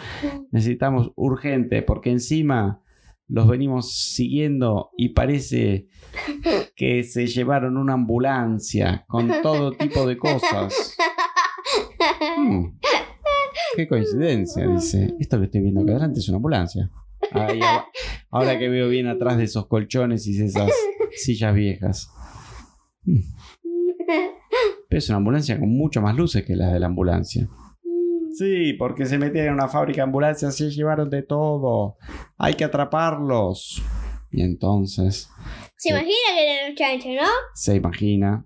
[0.50, 2.82] Necesitamos urgente, porque encima
[3.28, 5.88] los venimos siguiendo y parece
[6.74, 10.96] que se llevaron una ambulancia con todo tipo de cosas.
[12.38, 12.76] Hmm,
[13.76, 15.14] Qué coincidencia, dice.
[15.20, 16.90] Esto que estoy viendo acá adelante es una ambulancia.
[17.32, 17.60] Ahí,
[18.30, 20.72] ahora- que veo bien atrás de esos colchones y esas
[21.14, 22.10] sillas viejas.
[23.04, 23.20] Hmm,
[24.88, 27.48] Pero es una ambulancia con mucho más luces que las de la ambulancia.
[28.34, 31.96] Sí, porque se metieron en una fábrica de ambulancias, se llevaron de todo.
[32.36, 33.82] Hay que atraparlos.
[34.30, 35.28] Y entonces
[35.76, 37.28] Se imagina que eran los chanchos, ¿no?
[37.54, 38.44] se imagina,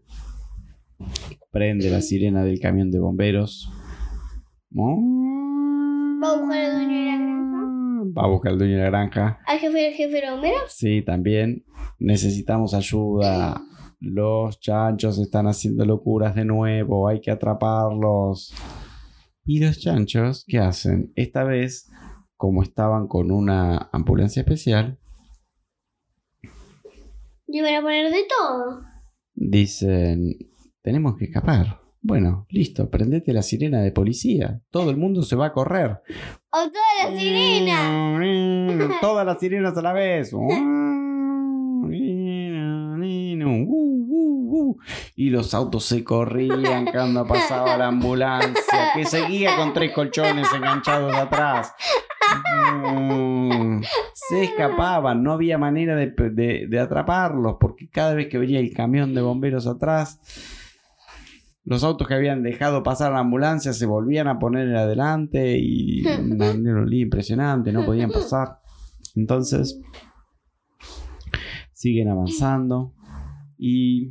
[1.50, 3.68] prende la sirena del camión de bomberos.
[6.22, 8.12] Va a buscar al dueño de la granja.
[8.16, 9.40] Va a buscar al dueño de la granja.
[9.46, 10.72] Al jefe del jefe de bomberos.
[10.72, 11.64] Sí, también
[11.98, 13.60] necesitamos ayuda.
[14.04, 18.52] Los chanchos están haciendo locuras de nuevo, hay que atraparlos.
[19.44, 21.12] ¿Y los chanchos qué hacen?
[21.14, 21.88] Esta vez,
[22.36, 24.98] como estaban con una ambulancia especial,
[27.46, 28.82] Le iban a poner de todo.
[29.34, 30.36] dicen,
[30.82, 31.80] tenemos que escapar.
[32.00, 34.60] Bueno, listo, prendete la sirena de policía.
[34.70, 36.00] Todo el mundo se va a correr.
[36.50, 38.98] O toda la sirena.
[39.00, 40.32] Todas las sirenas a la vez.
[45.16, 51.14] Y los autos se corrían cuando pasaba la ambulancia, que seguía con tres colchones enganchados
[51.14, 51.74] atrás.
[52.74, 53.82] Mm,
[54.14, 59.20] Se escapaban, no había manera de, atraparlos, porque cada vez que venía el camión de
[59.20, 60.20] bomberos atrás,
[61.64, 66.52] los autos que habían dejado pasar la ambulancia se volvían a poner adelante y una
[66.90, 68.60] impresionante, no podían pasar.
[69.14, 69.80] Entonces,
[71.72, 72.94] siguen avanzando
[73.64, 74.10] y,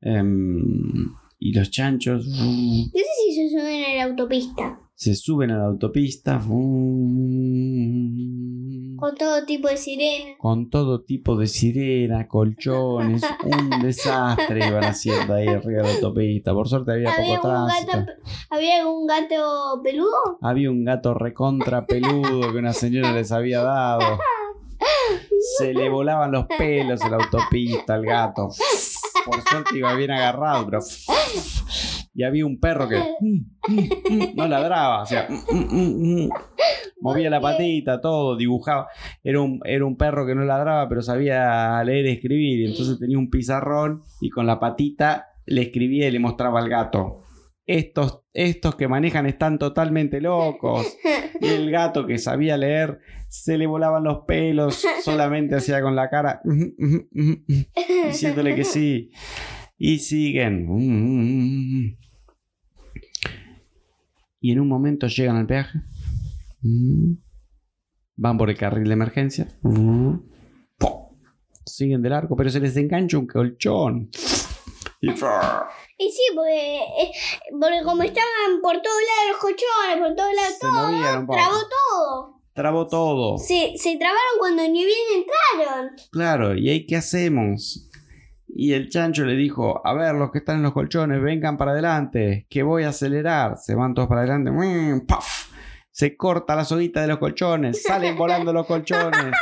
[0.00, 4.78] em, y los chanchos No sé si se suben a la autopista.
[4.94, 6.38] se suben a la autopista
[8.96, 10.30] Con todo tipo de sirena.
[10.38, 16.54] con todo tipo de sirena, colchones, un desastre iban haciendo ahí arriba de la autopista.
[16.54, 17.92] Por suerte había ¿Había poco un, tránsito.
[17.98, 18.12] gato,
[18.50, 20.38] ¿Había algún gato peludo?
[20.40, 24.00] Había un gato recontra peludo que una señora les había dado.
[25.58, 28.48] Se le volaban los pelos en la autopista al gato.
[29.24, 30.80] Por suerte iba bien agarrado, pero.
[32.14, 33.02] Y había un perro que
[34.34, 35.28] no ladraba, o sea,
[37.00, 38.88] movía la patita, todo, dibujaba.
[39.22, 42.60] Era un, era un perro que no ladraba, pero sabía leer y escribir.
[42.60, 46.68] Y entonces tenía un pizarrón y con la patita le escribía y le mostraba al
[46.68, 47.25] gato.
[47.66, 50.86] Estos, estos que manejan están totalmente locos.
[51.38, 52.98] Y el gato que sabía leer
[53.28, 56.40] se le volaban los pelos, solamente hacía con la cara,
[58.06, 59.10] diciéndole que sí.
[59.76, 60.66] Y siguen.
[64.40, 65.80] Y en un momento llegan al peaje.
[68.16, 69.48] Van por el carril de emergencia.
[71.66, 74.08] Siguen del arco, pero se les engancha un colchón.
[75.00, 77.12] Y Y sí, porque, eh,
[77.60, 81.32] porque como estaban por todos lados los colchones, por todos lados se poco.
[81.32, 82.40] trabó todo.
[82.54, 83.38] Trabó todo.
[83.38, 85.90] Se, se trabaron cuando ni bien entraron.
[86.10, 87.90] Claro, ¿y ahí qué hacemos?
[88.48, 91.72] Y el chancho le dijo, a ver, los que están en los colchones, vengan para
[91.72, 93.58] adelante, que voy a acelerar.
[93.58, 94.50] Se van todos para adelante.
[94.50, 95.04] ¡Mmm!
[95.06, 95.50] ¡Paf!
[95.90, 99.32] Se corta la soguita de los colchones, salen volando los colchones.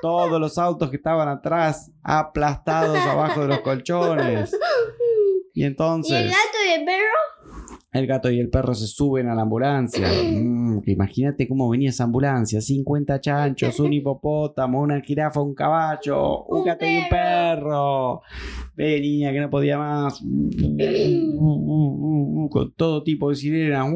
[0.00, 4.56] Todos los autos que estaban atrás aplastados abajo de los colchones.
[5.54, 6.12] Y entonces...
[6.12, 7.32] ¿Y el gato y el perro?
[7.92, 10.08] El gato y el perro se suben a la ambulancia.
[10.08, 12.62] Mm, imagínate cómo venía esa ambulancia.
[12.62, 18.22] 50 chanchos, un hipopótamo, una jirafa, un caballo, un, Un gato y un perro.
[18.74, 20.22] Venía que no podía más.
[22.50, 23.86] Con todo tipo de sirenas.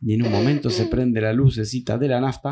[0.00, 2.48] Y en un momento se prende la lucecita de la nafta.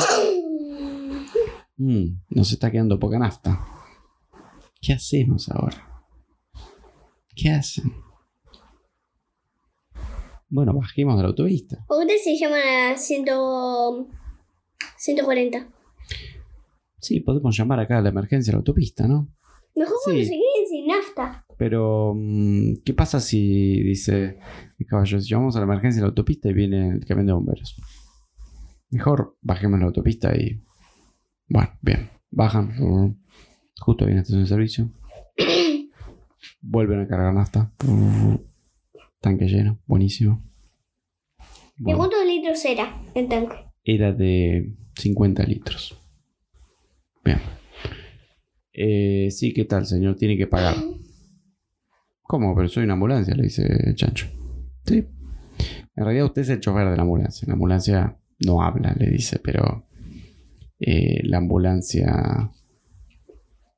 [1.80, 3.58] Mm, nos está quedando poca nafta.
[4.82, 6.04] ¿Qué hacemos ahora?
[7.34, 7.90] ¿Qué hacen?
[10.50, 11.82] Bueno, bajemos de la autopista.
[11.88, 12.60] ¿O ustedes se llaman
[12.92, 13.24] a 100,
[14.98, 15.68] 140?
[16.98, 19.32] Sí, podemos llamar acá a la emergencia de la autopista, ¿no?
[19.74, 21.46] Mejor cuando se queden sin nafta.
[21.56, 24.38] Pero, mm, ¿qué pasa si dice
[24.78, 25.18] el caballo?
[25.18, 27.74] Si llamamos a la emergencia de la autopista y viene el camión de bomberos.
[28.90, 30.62] Mejor bajemos la autopista y.
[31.50, 32.08] Bueno, bien.
[32.30, 33.18] Bajan.
[33.80, 34.90] Justo viene la estación de servicio.
[36.62, 37.72] Vuelven a cargar nafta.
[39.20, 39.78] Tanque lleno.
[39.86, 40.42] Buenísimo.
[41.76, 43.56] ¿De Bueno, cuántos litros era el tanque?
[43.82, 45.98] era de 50 litros.
[47.24, 47.38] Bien.
[48.72, 50.16] Eh, sí, ¿qué tal, señor?
[50.16, 50.76] Tiene que pagar.
[52.22, 52.54] ¿Cómo?
[52.54, 54.28] Pero soy una ambulancia, le dice el chancho.
[54.86, 55.04] Sí.
[55.96, 57.46] En realidad usted es el chofer de la ambulancia.
[57.48, 59.86] La ambulancia no habla, le dice, pero
[60.80, 62.50] eh, la ambulancia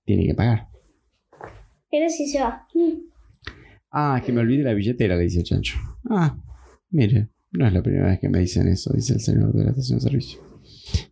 [0.04, 0.68] tiene que pagar.
[1.90, 2.66] Pero si se va.
[3.90, 5.78] Ah, es que me olvidé la billetera, le dice el chancho.
[6.08, 6.36] Ah,
[6.90, 9.70] mire, no es la primera vez que me dicen eso, dice el señor de la
[9.70, 10.40] estación de servicio.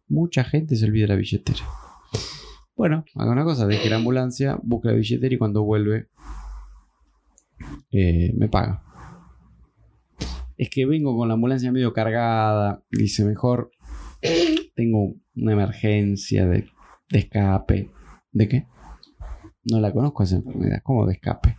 [0.09, 1.61] Mucha gente se olvida la billetera.
[2.77, 6.09] Bueno, haga una cosa, deje la ambulancia, busque la billetera y cuando vuelve
[7.91, 8.83] eh, me paga.
[10.57, 13.71] Es que vengo con la ambulancia medio cargada, dice mejor
[14.81, 16.65] tengo una emergencia de,
[17.11, 17.91] escape.
[18.33, 18.67] ¿De qué?
[19.65, 21.55] No la conozco esa enfermedad, ¿cómo de escape?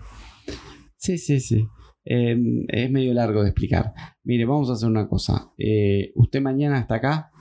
[0.96, 1.68] Sí, sí, sí.
[2.04, 2.36] Eh,
[2.68, 3.94] es medio largo de explicar.
[4.24, 5.52] Mire, vamos a hacer una cosa.
[5.56, 7.32] Eh, ¿Usted mañana está acá?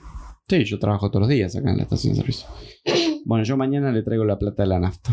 [0.47, 2.47] Sí, yo trabajo todos los días acá en la estación de servicio.
[3.25, 5.11] Bueno, yo mañana le traigo la plata de la nafta.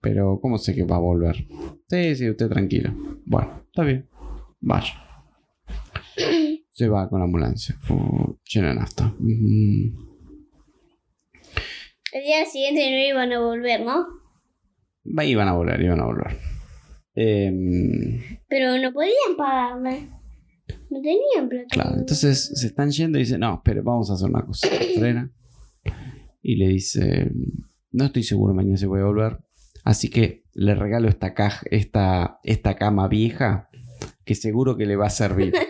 [0.00, 1.46] Pero, ¿cómo sé que va a volver?
[1.88, 2.92] Sí, sí, usted tranquilo.
[3.24, 4.08] Bueno, está bien.
[4.60, 5.05] Vaya.
[6.76, 7.74] Se va con la ambulancia.
[7.80, 9.14] Fu- llena de nafta.
[9.18, 9.96] Mm.
[12.12, 14.06] El día siguiente no iban a volver, ¿no?
[15.18, 16.36] Va, Iban a volver, iban a volver.
[17.14, 20.10] Em, Pero no podían pagarme.
[20.90, 21.66] No tenían plata.
[21.70, 24.68] Claro, entonces se están yendo y dice, no, pero vamos a hacer una cosa.
[24.98, 25.32] Frena.
[26.42, 27.30] Y le dice,
[27.90, 29.38] no estoy seguro mañana voy a volver.
[29.82, 33.70] Así que le regalo esta caja, esta, esta cama vieja
[34.26, 35.54] que seguro que le va a servir.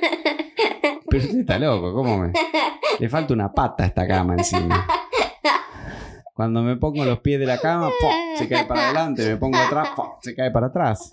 [1.09, 2.33] Pero usted está loco, ¿cómo me?
[2.99, 4.87] Le falta una pata a esta cama encima.
[6.35, 7.91] Cuando me pongo los pies de la cama,
[8.37, 10.07] se cae para adelante, me pongo atrás, ¡pum!
[10.21, 11.11] se cae para atrás.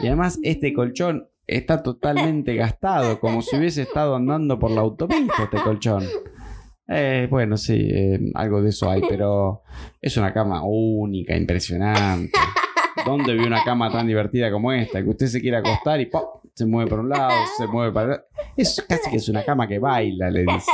[0.00, 5.44] Y además este colchón está totalmente gastado, como si hubiese estado andando por la autopista
[5.44, 6.04] este colchón.
[6.86, 9.62] Eh, bueno, sí, eh, algo de eso hay, pero
[10.00, 12.32] es una cama única, impresionante.
[13.08, 15.02] ¿Dónde vi una cama tan divertida como esta?
[15.02, 16.20] Que usted se quiere acostar y ¡pum!
[16.52, 18.20] se mueve para un lado, se mueve para el
[18.54, 20.72] Es casi que es una cama que baila, le dice.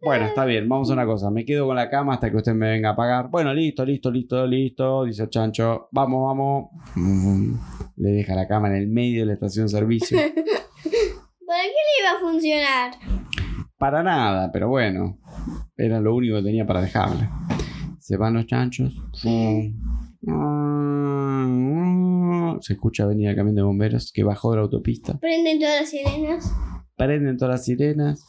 [0.00, 1.30] Bueno, está bien, vamos a una cosa.
[1.30, 3.28] Me quedo con la cama hasta que usted me venga a pagar.
[3.28, 5.04] Bueno, listo, listo, listo, listo.
[5.04, 5.88] Dice el chancho.
[5.92, 6.70] Vamos, vamos.
[7.96, 10.16] Le deja la cama en el medio de la estación de servicio.
[10.16, 12.92] ¿Para qué le iba a funcionar?
[13.76, 15.18] Para nada, pero bueno.
[15.76, 17.28] Era lo único que tenía para dejarle.
[18.08, 18.94] Se van los chanchos.
[22.62, 25.18] Se escucha venir el camión de bomberos que bajó de la autopista.
[25.18, 26.52] Prenden todas las sirenas.
[26.96, 28.24] prenden todas las sirenas.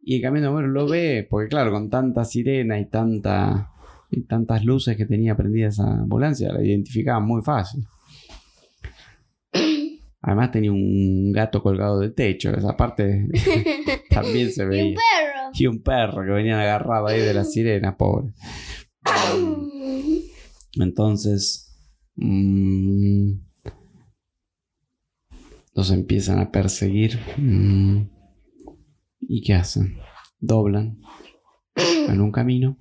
[0.00, 3.72] Y el camión de bomberos lo ve, porque claro, con tanta sirena y tanta
[4.10, 7.84] y tantas luces que tenía prendida esa ambulancia, la identificaban muy fácil.
[10.22, 13.28] Además tenía un gato colgado del techo, esa parte
[14.10, 14.96] también se Y un veía.
[14.96, 15.39] perro.
[15.54, 18.32] Y un perro que venían agarrado ahí de la sirena, pobre.
[20.78, 21.76] Entonces,
[22.16, 23.32] mm,
[25.74, 27.18] los empiezan a perseguir.
[27.36, 28.08] mm,
[29.20, 29.96] ¿Y qué hacen?
[30.38, 30.98] Doblan
[31.76, 32.78] en un camino.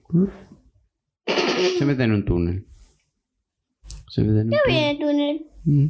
[1.77, 2.67] Se meten en un túnel.
[4.07, 4.67] Se meten en un ¿Qué túnel.
[4.67, 5.45] viene el túnel?
[5.65, 5.87] Mm.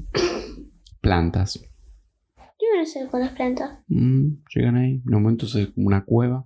[1.01, 1.59] Plantas.
[2.57, 3.79] ¿Qué van a hacer con las plantas?
[3.87, 5.01] Mm, Llegan ahí.
[5.07, 6.45] En un momento es como una cueva.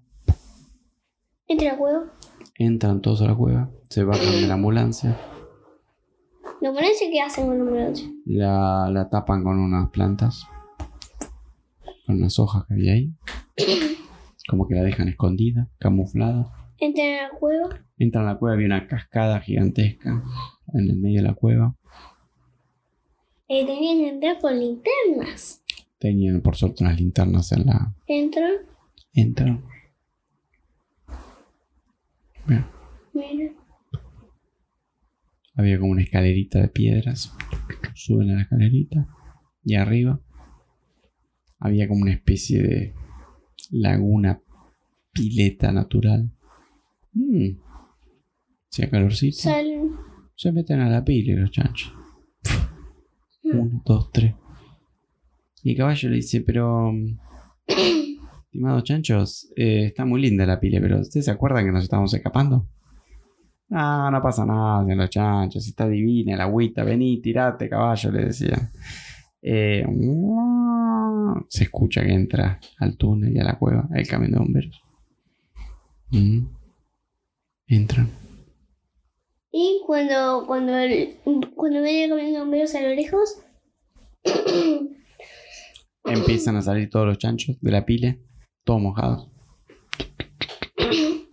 [1.53, 2.03] Entra a la cueva.
[2.57, 5.15] Entran todos a la cueva, se bajan de la ambulancia,
[6.61, 8.09] ¿La ambulancia qué hacen con la ambulancia?
[8.25, 10.47] la, la tapan con unas plantas,
[12.07, 13.13] con unas hojas que había ahí,
[14.49, 16.51] como que la dejan escondida, camuflada.
[16.79, 17.69] Entran a la cueva.
[17.99, 20.23] Entran a la cueva, había una cascada gigantesca
[20.73, 21.75] en el medio de la cueva.
[23.47, 25.63] Eh, tenían que entrar con linternas.
[25.99, 27.93] Tenían por suerte unas linternas en la...
[28.07, 28.53] Entran.
[29.13, 29.63] Entran.
[32.45, 32.69] Mira.
[35.55, 37.35] Había como una escalerita de piedras.
[37.93, 39.07] Suben a la escalerita.
[39.63, 40.19] Y arriba
[41.59, 42.93] había como una especie de
[43.71, 44.41] laguna,
[45.13, 46.29] pileta natural.
[47.13, 47.51] Mm.
[48.69, 49.37] Hacía calorcito.
[49.37, 49.91] Salen.
[50.35, 51.93] Se meten a la pila los chanchos.
[53.43, 54.33] Uno, dos, tres.
[55.63, 56.91] Y el caballo le dice, pero...
[58.53, 61.83] mm, Estimados chanchos, eh, está muy linda la pila, pero ¿ustedes se acuerdan que nos
[61.83, 62.67] estábamos escapando?
[63.71, 68.25] Ah, no pasa nada, dicen los chanchos, está divina el agüita, vení, tirate, caballo, le
[68.25, 68.69] decían.
[69.41, 69.83] Eh,
[71.49, 74.81] se escucha que entra al túnel y a la cueva el camión de bomberos.
[76.11, 76.45] Mm.
[77.67, 78.09] Entran.
[79.51, 81.15] Y cuando, cuando, el-
[81.55, 83.39] cuando ven el camión de bomberos a lo lejos,
[86.05, 88.17] Empiezan a salir todos los chanchos de la pila,
[88.63, 89.29] todos mojados,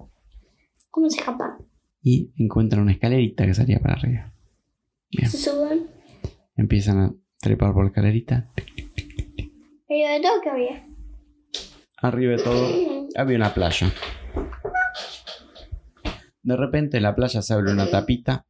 [0.91, 1.71] ¿cómo se escapan?
[2.03, 4.33] y encuentran una escalerita que salía para arriba.
[5.11, 5.29] Bien.
[5.29, 5.89] Se suben.
[6.57, 8.51] Empiezan a trepar por la escalerita.
[9.89, 10.87] Pero de todo que había.
[11.99, 13.93] Arriba de todo había una playa.
[16.43, 18.47] De repente en la playa se abre una tapita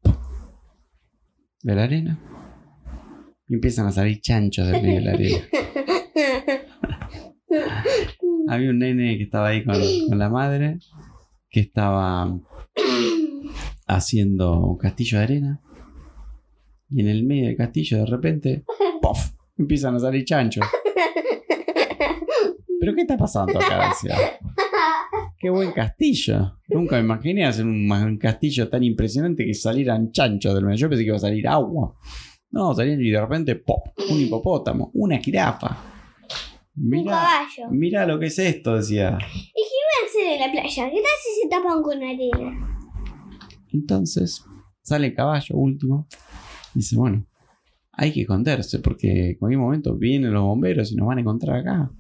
[1.63, 2.19] de la arena
[3.49, 5.39] y empiezan a salir chanchos del medio de la arena.
[8.51, 9.79] Había un nene que estaba ahí con,
[10.19, 10.81] la madre
[11.49, 12.37] que estaba
[13.87, 15.61] haciendo un castillo de arena
[16.89, 18.65] y en el medio del castillo de repente
[19.01, 19.35] ¡pof!
[19.57, 20.67] empiezan a salir chanchos.
[22.81, 23.93] ¿Pero qué está pasando acá?
[25.39, 26.59] Qué buen castillo.
[26.71, 30.77] Nunca me imaginé hacer un castillo tan impresionante que salieran chanchos del medio.
[30.77, 31.95] Yo pensé que iba a salir agua.
[32.51, 33.87] No, salían y de repente ¡pop!
[34.11, 35.90] Un hipopótamo, una jirafa.
[36.77, 37.71] Un Mira, caballo.
[37.71, 39.19] mira lo que es esto, decía.
[39.21, 40.91] ¿Y qué iban a hacer en la playa?
[40.91, 42.79] ¿Qué tal si se tapan con arena?
[43.73, 44.45] Entonces
[44.83, 46.07] sale el caballo último.
[46.75, 47.27] Dice, bueno,
[47.93, 51.59] hay que esconderse porque en cualquier momento vienen los bomberos y nos van a encontrar
[51.59, 51.91] acá.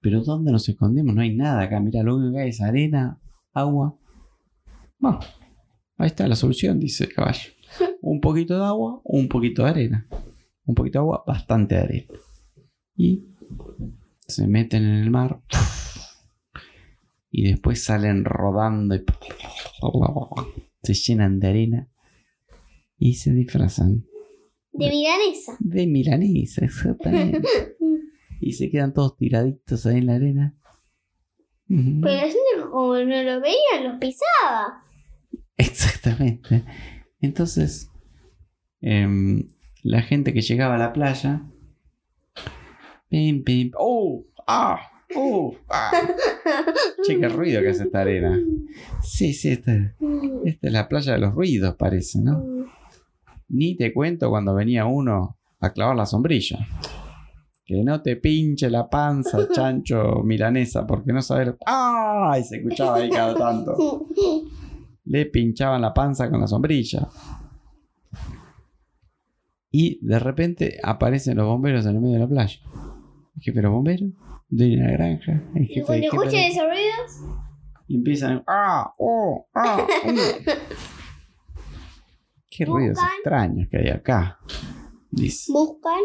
[0.00, 1.14] Pero ¿dónde nos escondemos?
[1.14, 1.80] No hay nada acá.
[1.80, 3.20] Mira, lo único que hay es arena,
[3.52, 3.96] agua.
[4.98, 5.18] Bueno,
[5.96, 7.50] ahí está la solución, dice el caballo.
[8.02, 10.06] Un poquito de agua, un poquito de arena.
[10.66, 12.06] Un poquito de agua, bastante de arena.
[12.96, 13.24] Y
[14.26, 15.40] se meten en el mar.
[17.30, 19.04] Y después salen rodando y
[20.82, 21.88] se llenan de arena
[22.98, 24.06] y se disfrazan
[24.72, 25.56] De milanesa.
[25.58, 27.48] de milanesa, exactamente.
[28.40, 30.54] y se quedan todos tiraditos ahí en la arena.
[31.66, 32.38] Pero la gente
[32.70, 34.84] como no lo veía, los pisaba.
[35.56, 36.64] Exactamente.
[37.20, 37.90] Entonces,
[38.80, 39.48] em,
[39.82, 41.42] la gente que llegaba a la playa.
[43.14, 43.70] Pim, pim.
[43.78, 44.24] ¡Oh!
[44.44, 44.76] ¡Ah!
[45.14, 45.54] ¡Oh!
[45.70, 45.92] ¡Ah!
[47.06, 48.36] Che, qué ruido que hace esta arena.
[49.04, 49.72] Sí, sí, esta,
[50.44, 52.44] esta es la playa de los ruidos, parece, ¿no?
[53.50, 56.58] Ni te cuento cuando venía uno a clavar la sombrilla.
[57.64, 61.54] Que no te pinche la panza, chancho milanesa, porque no sabes.
[61.64, 62.42] ¡Ay!
[62.42, 64.08] Se escuchaba ahí cada tanto.
[65.04, 67.08] Le pinchaban la panza con la sombrilla.
[69.70, 72.58] Y de repente aparecen los bomberos en el medio de la playa.
[73.36, 73.60] El jefe
[74.48, 75.42] de la granja.
[75.54, 77.38] El Y cuando escuchan de- esos ruidos,
[77.88, 78.42] y empiezan.
[78.46, 78.94] ¡Ah!
[78.98, 79.46] ¡Oh!
[79.54, 79.86] ¡Ah!
[80.04, 80.16] mm".
[82.50, 83.10] Qué ruidos Buscan.
[83.16, 84.38] extraños que hay acá.
[85.10, 85.52] Dice.
[85.52, 86.00] buscan.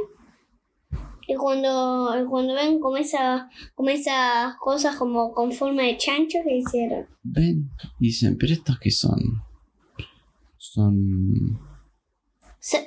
[1.28, 6.58] Y cuando, cuando ven como, esa, como esas cosas como con forma de chancho que
[6.58, 7.06] hicieron.
[7.22, 7.70] Ven.
[8.00, 9.20] Y dicen, ¿pero estos qué son?
[10.58, 11.60] Son.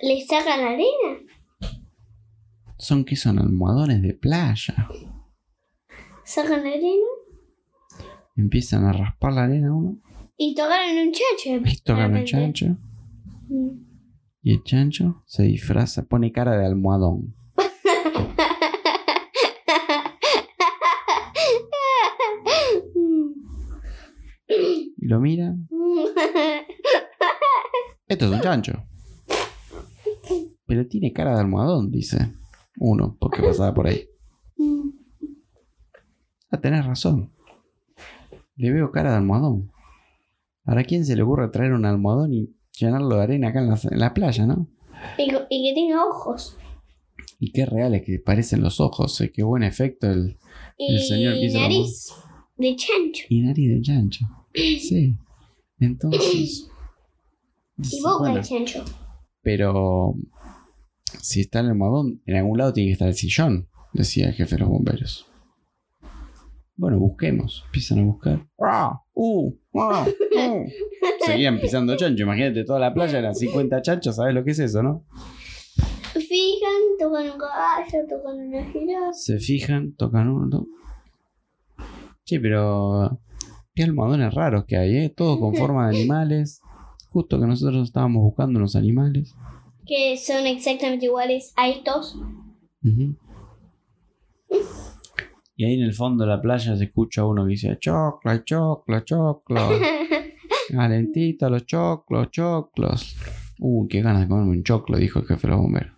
[0.03, 1.21] ¿Le sacan la arena?
[2.83, 3.39] ¿Son qué son?
[3.39, 4.89] Almohadones de playa.
[6.25, 7.07] Sacan la arena
[8.37, 10.01] Empiezan a raspar la arena uno.
[10.37, 11.71] y tocaron un chancho.
[11.71, 12.31] Y tocan realmente.
[12.33, 12.77] chancho.
[13.49, 13.69] Mm.
[14.43, 17.37] Y el chancho se disfraza, pone cara de almohadón.
[24.49, 25.55] Y lo mira.
[28.09, 28.73] Esto es un chancho.
[30.67, 32.42] Pero tiene cara de almohadón, dice
[32.79, 34.07] uno, porque pasaba por ahí.
[36.51, 37.31] Ah, tenés razón.
[38.57, 39.73] Le veo cara de almohadón.
[40.65, 43.79] ¿Ahora quién se le ocurre traer un almohadón y llenarlo de arena acá en la,
[43.91, 44.69] en la playa, no?
[45.19, 46.57] Y, y que tenga ojos.
[47.41, 50.37] Y qué reales que parecen los ojos, eh, qué buen efecto el,
[50.79, 52.13] El señor que Y hizo la nariz
[52.57, 53.25] de chancho.
[53.29, 54.25] y nariz de chancho.
[54.55, 55.17] Sí.
[55.79, 56.69] Entonces.
[57.91, 58.85] Y boca bueno, de chancho.
[59.41, 60.15] pero
[61.21, 64.57] si está el almohadón, en algún lado tiene que estar el sillón, decía el jefe
[64.57, 65.27] de los bomberos.
[66.77, 67.63] Bueno, busquemos.
[67.67, 68.47] Empiezan a buscar.
[69.15, 69.53] ¡Uh!
[69.73, 70.05] ¡Uh!
[71.27, 72.25] Seguían pisando chancho.
[72.25, 74.17] Imagínate, toda la playa eran 50 chanchos.
[74.17, 75.05] ¿Sabes lo que es eso, no?
[76.13, 79.13] Fijan, tocan un caballo, tocan una jirafa.
[79.13, 80.67] Se fijan, tocan uno.
[82.25, 83.21] Sí, pero.
[83.75, 85.09] Qué almohadones raros que hay, ¿eh?
[85.09, 86.63] Todos con forma de animales.
[87.11, 89.35] Justo que nosotros estábamos buscando unos animales.
[89.95, 92.17] Que son exactamente iguales a estos.
[95.55, 99.01] Y ahí en el fondo de la playa se escucha uno que dice choclo, choclo,
[99.01, 99.69] choclo.
[100.71, 103.19] Calentito los choclos, choclos.
[103.61, 105.93] Uy, qué ganas de comerme un choclo, dijo el jefe de los bomberos.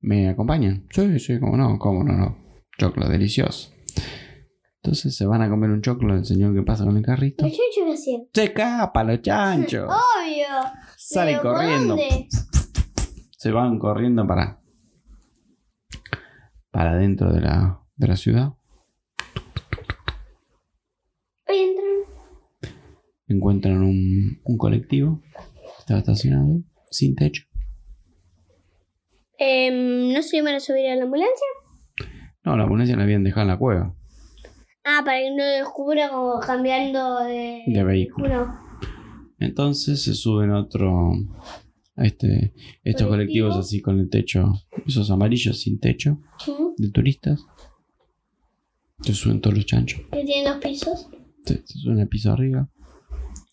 [0.00, 0.86] ¿Me acompañan?
[0.88, 2.38] Sí, sí, cómo no, cómo no, no.
[2.78, 3.74] Choclo, delicioso.
[4.76, 7.44] Entonces se van a comer un choclo el señor que pasa con el carrito.
[7.44, 8.22] ¿Los chanchos qué hacían?
[8.32, 9.84] Se escapa los chanchos.
[9.90, 10.15] Obvio.
[11.14, 11.88] Pero, ¿por corriendo.
[11.96, 12.28] dónde?
[13.38, 14.60] Se van corriendo para.
[16.70, 18.52] para dentro de la, de la ciudad.
[21.46, 22.74] Ahí entran.
[23.28, 25.20] Encuentran un, un colectivo.
[25.32, 26.60] que Estaba estacionado.
[26.90, 27.44] Sin techo.
[29.38, 31.46] Em, ¿No se iban a subir a la ambulancia?
[32.44, 33.94] No, la ambulancia la habían dejado en la cueva.
[34.84, 38.54] Ah, para que no descubra como cambiando de, De vehículo.
[39.38, 41.12] Entonces se suben a otro.
[41.98, 42.52] A este,
[42.84, 43.08] estos Colectivo.
[43.48, 44.52] colectivos así con el techo.
[44.86, 46.18] Esos amarillos sin techo.
[46.76, 47.42] De turistas.
[49.00, 50.00] Se suben todos los chanchos.
[50.12, 51.08] Que tienen dos pisos.
[51.44, 52.68] Se, se suben al piso arriba.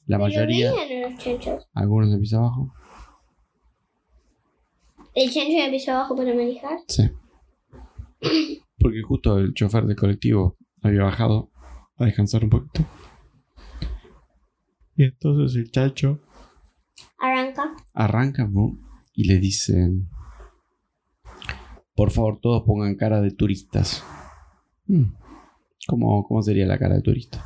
[0.07, 0.73] La Pero mayoría.
[0.73, 1.67] veían a los chanchos.
[1.73, 2.73] Algunos al piso abajo.
[5.15, 6.79] El chancho en el piso abajo para manejar.
[6.87, 7.03] Sí.
[8.79, 11.51] Porque justo el chofer del colectivo había bajado
[11.97, 12.85] a descansar un poquito.
[14.95, 16.19] Y entonces el chacho
[17.19, 17.75] Arranca.
[17.93, 18.77] arranca ¿no?
[19.13, 19.91] y le dice:
[21.95, 24.03] Por favor, todos pongan cara de turistas.
[24.85, 25.13] Hmm.
[25.87, 27.43] ¿Cómo, ¿Cómo sería la cara de turista?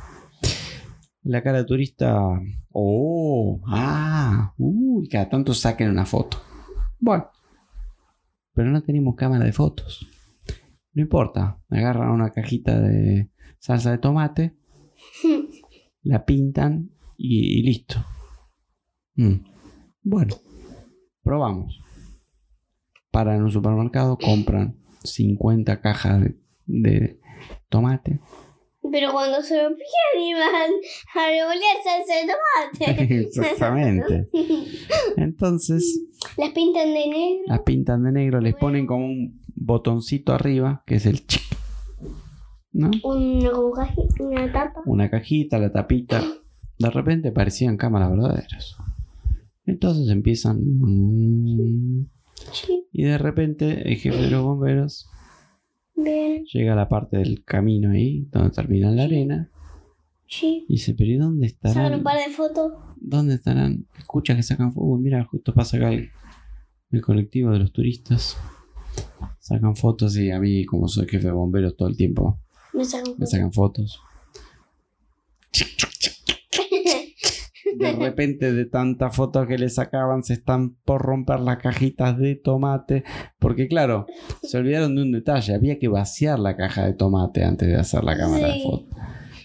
[1.22, 2.16] La cara de turista.
[2.70, 6.38] Oh, ah, uy, cada tanto saquen una foto.
[7.00, 7.28] Bueno,
[8.52, 10.06] pero no tenemos cámara de fotos.
[10.92, 14.56] No importa, agarran una cajita de salsa de tomate,
[16.02, 18.02] la pintan y, y listo.
[19.16, 19.34] Mm.
[20.02, 20.36] Bueno,
[21.22, 21.78] probamos.
[23.10, 27.20] Paran en un supermercado, compran 50 cajas de, de
[27.68, 28.20] tomate.
[28.90, 30.70] Pero cuando se lo pillan iban
[31.14, 33.14] a revolear salsa de tomate.
[33.20, 34.28] Exactamente.
[35.16, 36.00] Entonces,
[36.38, 37.42] Las pintan de negro.
[37.46, 41.42] las pintan de negro, les ponen como un botoncito arriba, que es el chip.
[42.72, 42.90] ¿No?
[43.02, 44.80] Una, una tapa.
[44.86, 46.22] Una cajita, la tapita.
[46.78, 48.76] De repente parecían cámaras verdaderas.
[49.66, 50.60] Entonces empiezan.
[52.92, 55.08] Y de repente el jefe de los bomberos
[55.96, 56.44] bien.
[56.44, 59.50] llega a la parte del camino ahí, donde termina la arena.
[60.26, 60.64] Sí.
[60.68, 61.94] Y dice, pero ¿y dónde Sacan estarán?
[61.98, 62.72] un par de fotos.
[63.00, 63.86] ¿Dónde estarán?
[63.98, 64.98] Escucha que sacan fuego.
[64.98, 66.10] Mira, justo pasa acá el,
[66.92, 68.36] el colectivo de los turistas.
[69.40, 72.38] Sacan fotos y a mí, como soy jefe de bomberos todo el tiempo,
[72.74, 73.30] Me sacan me fotos.
[73.30, 74.00] sacan fotos.
[77.78, 82.34] De repente, de tantas fotos que le sacaban, se están por romper las cajitas de
[82.34, 83.04] tomate.
[83.38, 84.06] Porque, claro,
[84.42, 88.04] se olvidaron de un detalle: había que vaciar la caja de tomate antes de hacer
[88.04, 88.62] la cámara de Sí.
[88.64, 88.88] fotos.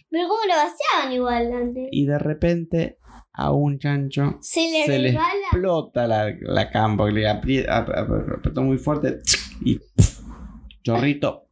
[0.10, 1.90] Pero ¿cómo lo vaciaban igual antes?
[1.92, 2.98] Y de repente,
[3.34, 9.22] a un chancho Se le se le explota la, la campo, le apretó muy fuerte
[9.66, 9.80] y
[10.84, 11.48] chorrito.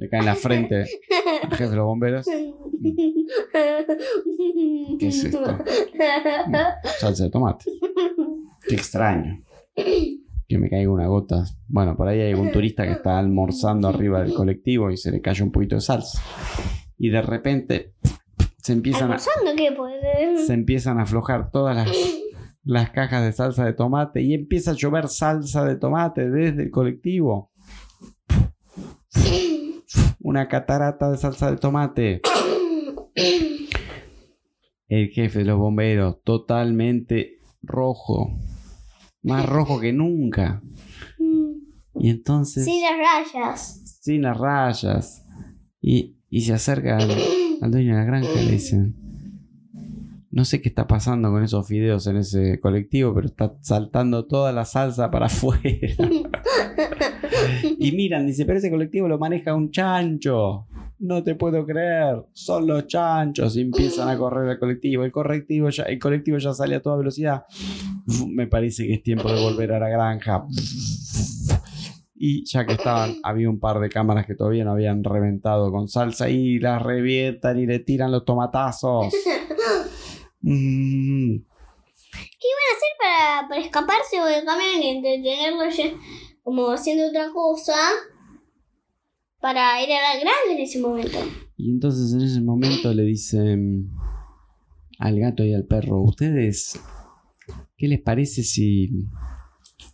[0.00, 0.84] Le cae en la frente
[1.42, 2.26] al jefe de los bomberos.
[4.98, 5.44] ¿Qué es esto?
[6.98, 7.66] Salsa de tomate.
[8.66, 9.44] Qué extraño.
[9.76, 11.44] Que me caiga una gota.
[11.68, 15.20] Bueno, por ahí hay algún turista que está almorzando arriba del colectivo y se le
[15.20, 16.22] cayó un poquito de salsa.
[16.96, 17.92] Y de repente
[18.56, 19.72] se empiezan a, ¿Almorzando qué?
[19.76, 21.90] Pues, se empiezan a aflojar todas las,
[22.64, 26.70] las cajas de salsa de tomate y empieza a llover salsa de tomate desde el
[26.70, 27.52] colectivo.
[30.20, 32.20] Una catarata de salsa de tomate.
[34.88, 38.36] El jefe de los bomberos, totalmente rojo.
[39.22, 40.62] Más rojo que nunca.
[41.98, 42.92] Y entonces, Sin las
[43.32, 43.98] rayas.
[44.00, 45.24] sin las rayas.
[45.80, 47.10] Y, y se acerca al,
[47.60, 48.96] al dueño de la granja le dicen,
[50.30, 54.52] no sé qué está pasando con esos fideos en ese colectivo, pero está saltando toda
[54.52, 55.60] la salsa para afuera.
[57.78, 60.66] Y miran, dice, pero ese colectivo lo maneja un chancho.
[60.98, 65.04] No te puedo creer, son los chanchos y empiezan a correr el colectivo.
[65.04, 67.44] El colectivo ya, el colectivo ya sale a toda velocidad.
[68.28, 70.44] Me parece que es tiempo de volver a la granja.
[72.22, 75.88] Y ya que estaban, había un par de cámaras que todavía no habían reventado con
[75.88, 79.06] salsa y las revientan y le tiran los tomatazos.
[80.42, 81.36] Mm.
[82.12, 85.64] ¿Qué iban a hacer para, para escaparse o de camión y entretenerlo
[86.42, 87.74] como haciendo otra cosa
[89.40, 91.18] para ir a la grande en ese momento?
[91.56, 93.90] Y entonces en ese momento le dicen
[94.98, 96.80] al gato y al perro, ¿ustedes
[97.76, 99.06] qué les parece si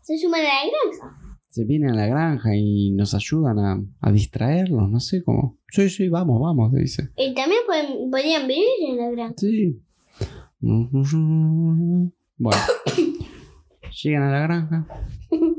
[0.03, 1.39] Se suman a la granja.
[1.49, 4.89] se vienen a la granja y nos ayudan a, a distraerlos?
[4.91, 5.59] No sé cómo.
[5.71, 7.11] Sí, sí, vamos, vamos, le dice.
[7.17, 9.35] Y también pueden, podrían vivir en la granja.
[9.39, 9.83] Sí.
[10.61, 12.23] Bueno,
[14.03, 14.87] llegan a la granja.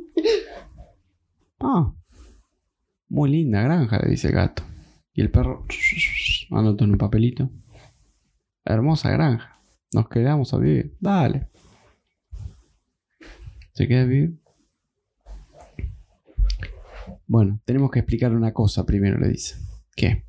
[1.60, 1.94] Ah,
[3.10, 4.64] muy linda granja, le dice el gato.
[5.14, 5.66] Y el perro
[6.52, 7.50] anota en un papelito.
[8.66, 9.60] Hermosa granja.
[9.94, 10.96] Nos quedamos a vivir.
[11.00, 11.48] Dale.
[13.74, 14.38] ¿Se queda a vivir?
[17.26, 19.56] Bueno, tenemos que explicar una cosa primero, le dice.
[19.96, 20.24] ¿Qué?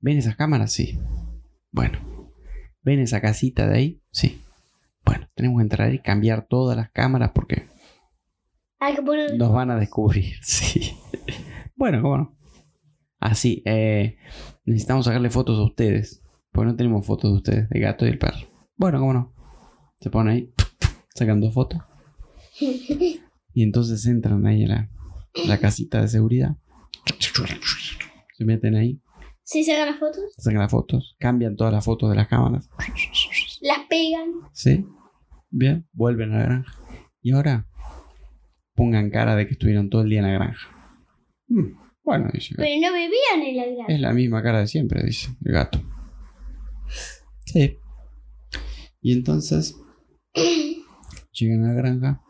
[0.00, 0.72] ¿Ven esas cámaras?
[0.72, 0.98] Sí.
[1.72, 1.98] Bueno.
[2.82, 4.02] ¿Ven esa casita de ahí?
[4.10, 4.40] Sí.
[5.04, 7.66] Bueno, tenemos que entrar y cambiar todas las cámaras porque
[8.80, 9.36] Hay que poner.
[9.36, 10.34] nos van a descubrir.
[10.42, 10.92] Sí.
[11.76, 12.36] Bueno, ¿cómo no?
[13.20, 14.16] Así, eh,
[14.64, 16.22] necesitamos sacarle fotos a ustedes.
[16.52, 18.38] Porque no tenemos fotos de ustedes, el gato y el perro.
[18.76, 19.34] Bueno, ¿cómo no?
[20.00, 20.54] Se ponen ahí,
[21.14, 21.80] sacando fotos.
[22.60, 24.90] Y entonces entran ahí a la,
[25.46, 26.56] la casita de seguridad.
[28.36, 29.00] Se meten ahí,
[29.42, 32.68] Si sacan las fotos, sacan las fotos, cambian todas las fotos de las cámaras.
[33.60, 34.32] las pegan.
[34.52, 34.84] ¿Sí?
[35.50, 36.72] Bien, vuelven a la granja.
[37.20, 37.66] Y ahora
[38.78, 40.68] pongan cara de que estuvieron todo el día en la granja.
[41.48, 41.72] Mm,
[42.04, 42.68] bueno, dice el gato.
[42.68, 43.92] Pero no vivían en la granja.
[43.92, 45.82] Es la misma cara de siempre, dice el gato.
[47.44, 47.76] Sí.
[49.02, 49.76] Y entonces
[51.32, 52.22] llegan a la granja.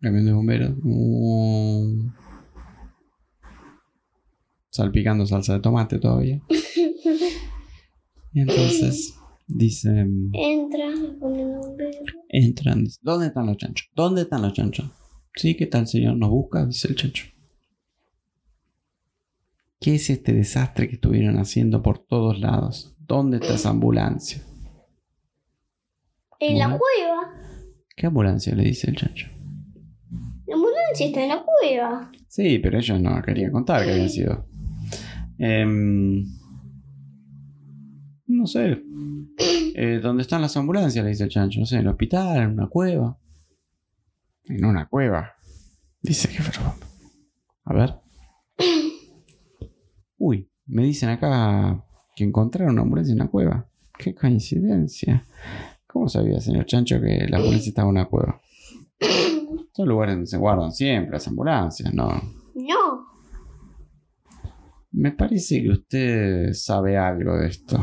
[0.00, 0.74] Camión de bomberos.
[0.80, 2.10] mm,
[4.70, 6.40] salpicando salsa de tomate todavía.
[8.36, 9.14] Y entonces
[9.46, 10.30] dicen...
[10.32, 12.02] Entran, ponen un bebé.
[12.28, 12.86] Entran.
[13.02, 13.88] ¿Dónde están los chanchos?
[13.94, 14.90] ¿Dónde están los chanchos?
[15.34, 16.16] Sí, ¿qué tal, señor?
[16.16, 16.64] ¿Nos busca?
[16.66, 17.26] Dice el chancho.
[19.80, 22.96] ¿Qué es este desastre que estuvieron haciendo por todos lados?
[22.98, 24.42] ¿Dónde está esa ambulancia?
[26.40, 27.34] En la cueva.
[27.94, 28.54] ¿Qué ambulancia?
[28.54, 29.28] Le dice el chancho.
[30.46, 32.10] La ambulancia está en la cueva.
[32.28, 34.46] Sí, pero ellos no querían contar que habían sido.
[35.38, 36.24] Em,
[38.26, 38.82] no sé.
[39.74, 41.04] Eh, ¿Dónde están las ambulancias?
[41.04, 41.60] Le dice el chancho.
[41.60, 43.18] No sé, en el hospital, en una cueva.
[44.44, 45.34] En una cueva.
[46.00, 46.74] Dice que pero.
[47.64, 47.94] A ver.
[50.18, 53.68] Uy, me dicen acá que encontraron una ambulancia en una cueva.
[53.98, 55.26] Qué coincidencia.
[55.86, 58.40] ¿Cómo sabía, señor Chancho, que la ambulancia estaba en una cueva?
[59.72, 62.08] Son lugares donde se guardan siempre las ambulancias, ¿no?
[62.54, 63.06] No.
[64.92, 67.78] Me parece que usted sabe algo de esto.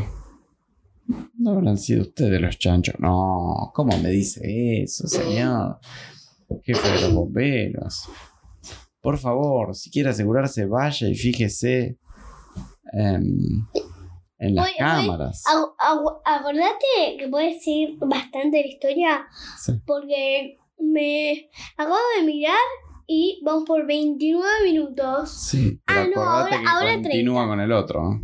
[1.37, 2.95] No habrán sido ustedes los chanchos.
[2.99, 5.79] No, ¿cómo me dice eso, señor?
[6.63, 8.07] Jefe de los bomberos.
[9.01, 11.97] Por favor, si quiere asegurarse, vaya y fíjese
[12.93, 13.65] em,
[14.37, 15.43] en las cámaras.
[15.79, 19.25] Agu- Acordate que puedes seguir bastante la historia
[19.59, 19.73] Sí.
[19.85, 22.55] porque me acabo de mirar
[23.07, 25.31] y vamos por 29 minutos.
[25.49, 27.47] Sí, pero Ah, no, ahora- ahora continúa 30.
[27.47, 28.21] con el otro.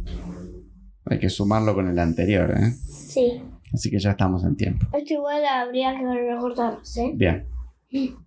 [1.09, 2.71] Hay que sumarlo con el anterior, ¿eh?
[2.71, 3.41] Sí.
[3.73, 4.87] Así que ya estamos en tiempo.
[4.93, 7.11] Esto igual habría que recortarlo, ¿sí?
[7.15, 7.45] Bien.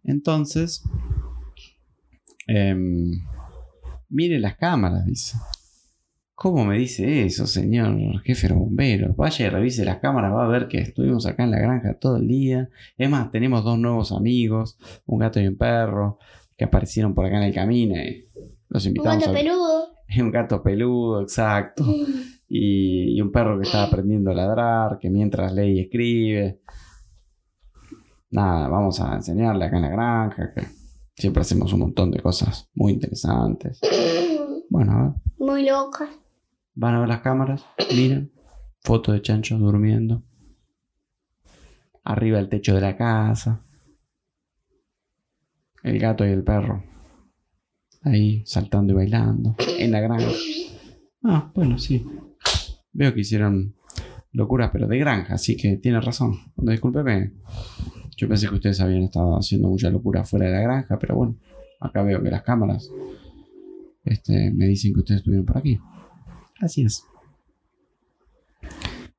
[0.05, 0.83] Entonces,
[2.47, 3.11] em,
[4.09, 5.37] mire las cámaras, dice.
[6.35, 9.15] ¿Cómo me dice eso, señor jefe de bomberos?
[9.15, 12.17] Vaya y revise las cámaras, va a ver que estuvimos acá en la granja todo
[12.17, 12.71] el día.
[12.97, 16.19] Es más, tenemos dos nuevos amigos, un gato y un perro,
[16.57, 18.27] que aparecieron por acá en el camino y
[18.71, 19.35] los Un invitamos gato a...
[19.35, 19.91] peludo.
[20.19, 21.85] Un gato peludo, exacto.
[22.53, 26.61] Y, y un perro que está aprendiendo a ladrar, que mientras lee y escribe.
[28.33, 30.63] Nada, vamos a enseñarle acá en la granja, que
[31.17, 33.81] siempre hacemos un montón de cosas muy interesantes.
[34.73, 36.09] Bueno, a ver, Muy loca.
[36.77, 38.31] van a ver las cámaras, miren,
[38.85, 40.23] foto de chancho durmiendo.
[42.05, 43.61] Arriba el techo de la casa.
[45.83, 46.85] El gato y el perro.
[48.03, 49.57] Ahí saltando y bailando.
[49.77, 50.29] En la granja.
[51.25, 52.07] Ah, bueno, sí.
[52.93, 53.75] Veo que hicieron
[54.33, 56.39] locuras, pero de granja, así que tiene razón.
[56.57, 57.33] Discúlpeme.
[58.17, 61.37] Yo pensé que ustedes habían estado haciendo mucha locura fuera de la granja, pero bueno,
[61.81, 62.91] acá veo que las cámaras
[64.05, 65.79] este, me dicen que ustedes estuvieron por aquí.
[66.61, 67.05] Así es.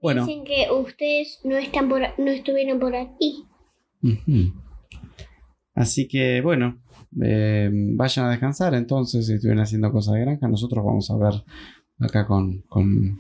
[0.02, 0.26] Bueno.
[0.26, 3.46] Dicen que ustedes no, están por, no estuvieron por aquí.
[5.74, 6.82] Así que bueno,
[7.22, 10.48] eh, vayan a descansar entonces si estuvieron haciendo cosas de granja.
[10.48, 11.34] Nosotros vamos a ver
[12.00, 13.18] acá con, con em,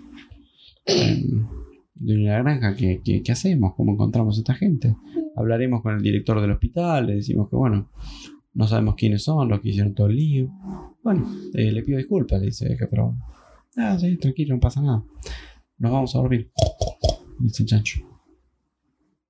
[0.86, 4.96] de la granja qué, qué- qué hacemos, cómo encontramos a esta gente.
[5.36, 7.90] Hablaremos con el director del hospital, le decimos que bueno,
[8.54, 10.50] no sabemos quiénes son los que hicieron todo el lío.
[11.04, 13.16] Bueno, eh, le pido disculpas, le dice que pero...
[13.78, 15.04] Ah, sí, tranquilo, no pasa nada.
[15.78, 16.52] Nos vamos a dormir.
[17.40, 18.02] Dice chancho.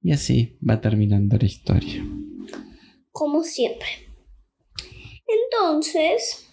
[0.02, 2.04] Y así va terminando la historia.
[3.12, 3.88] Como siempre.
[5.28, 6.50] Entonces.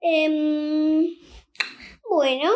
[0.00, 1.06] em,
[2.10, 2.50] bueno,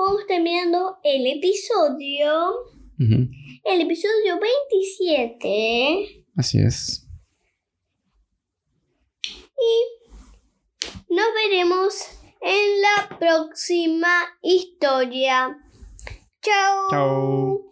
[0.00, 2.66] vamos terminando el episodio.
[2.98, 6.24] El episodio 27.
[6.36, 7.06] Así es.
[11.08, 11.94] Nos veremos
[12.40, 15.58] en la próxima historia.
[16.42, 16.90] Chao.
[16.90, 17.69] Chao.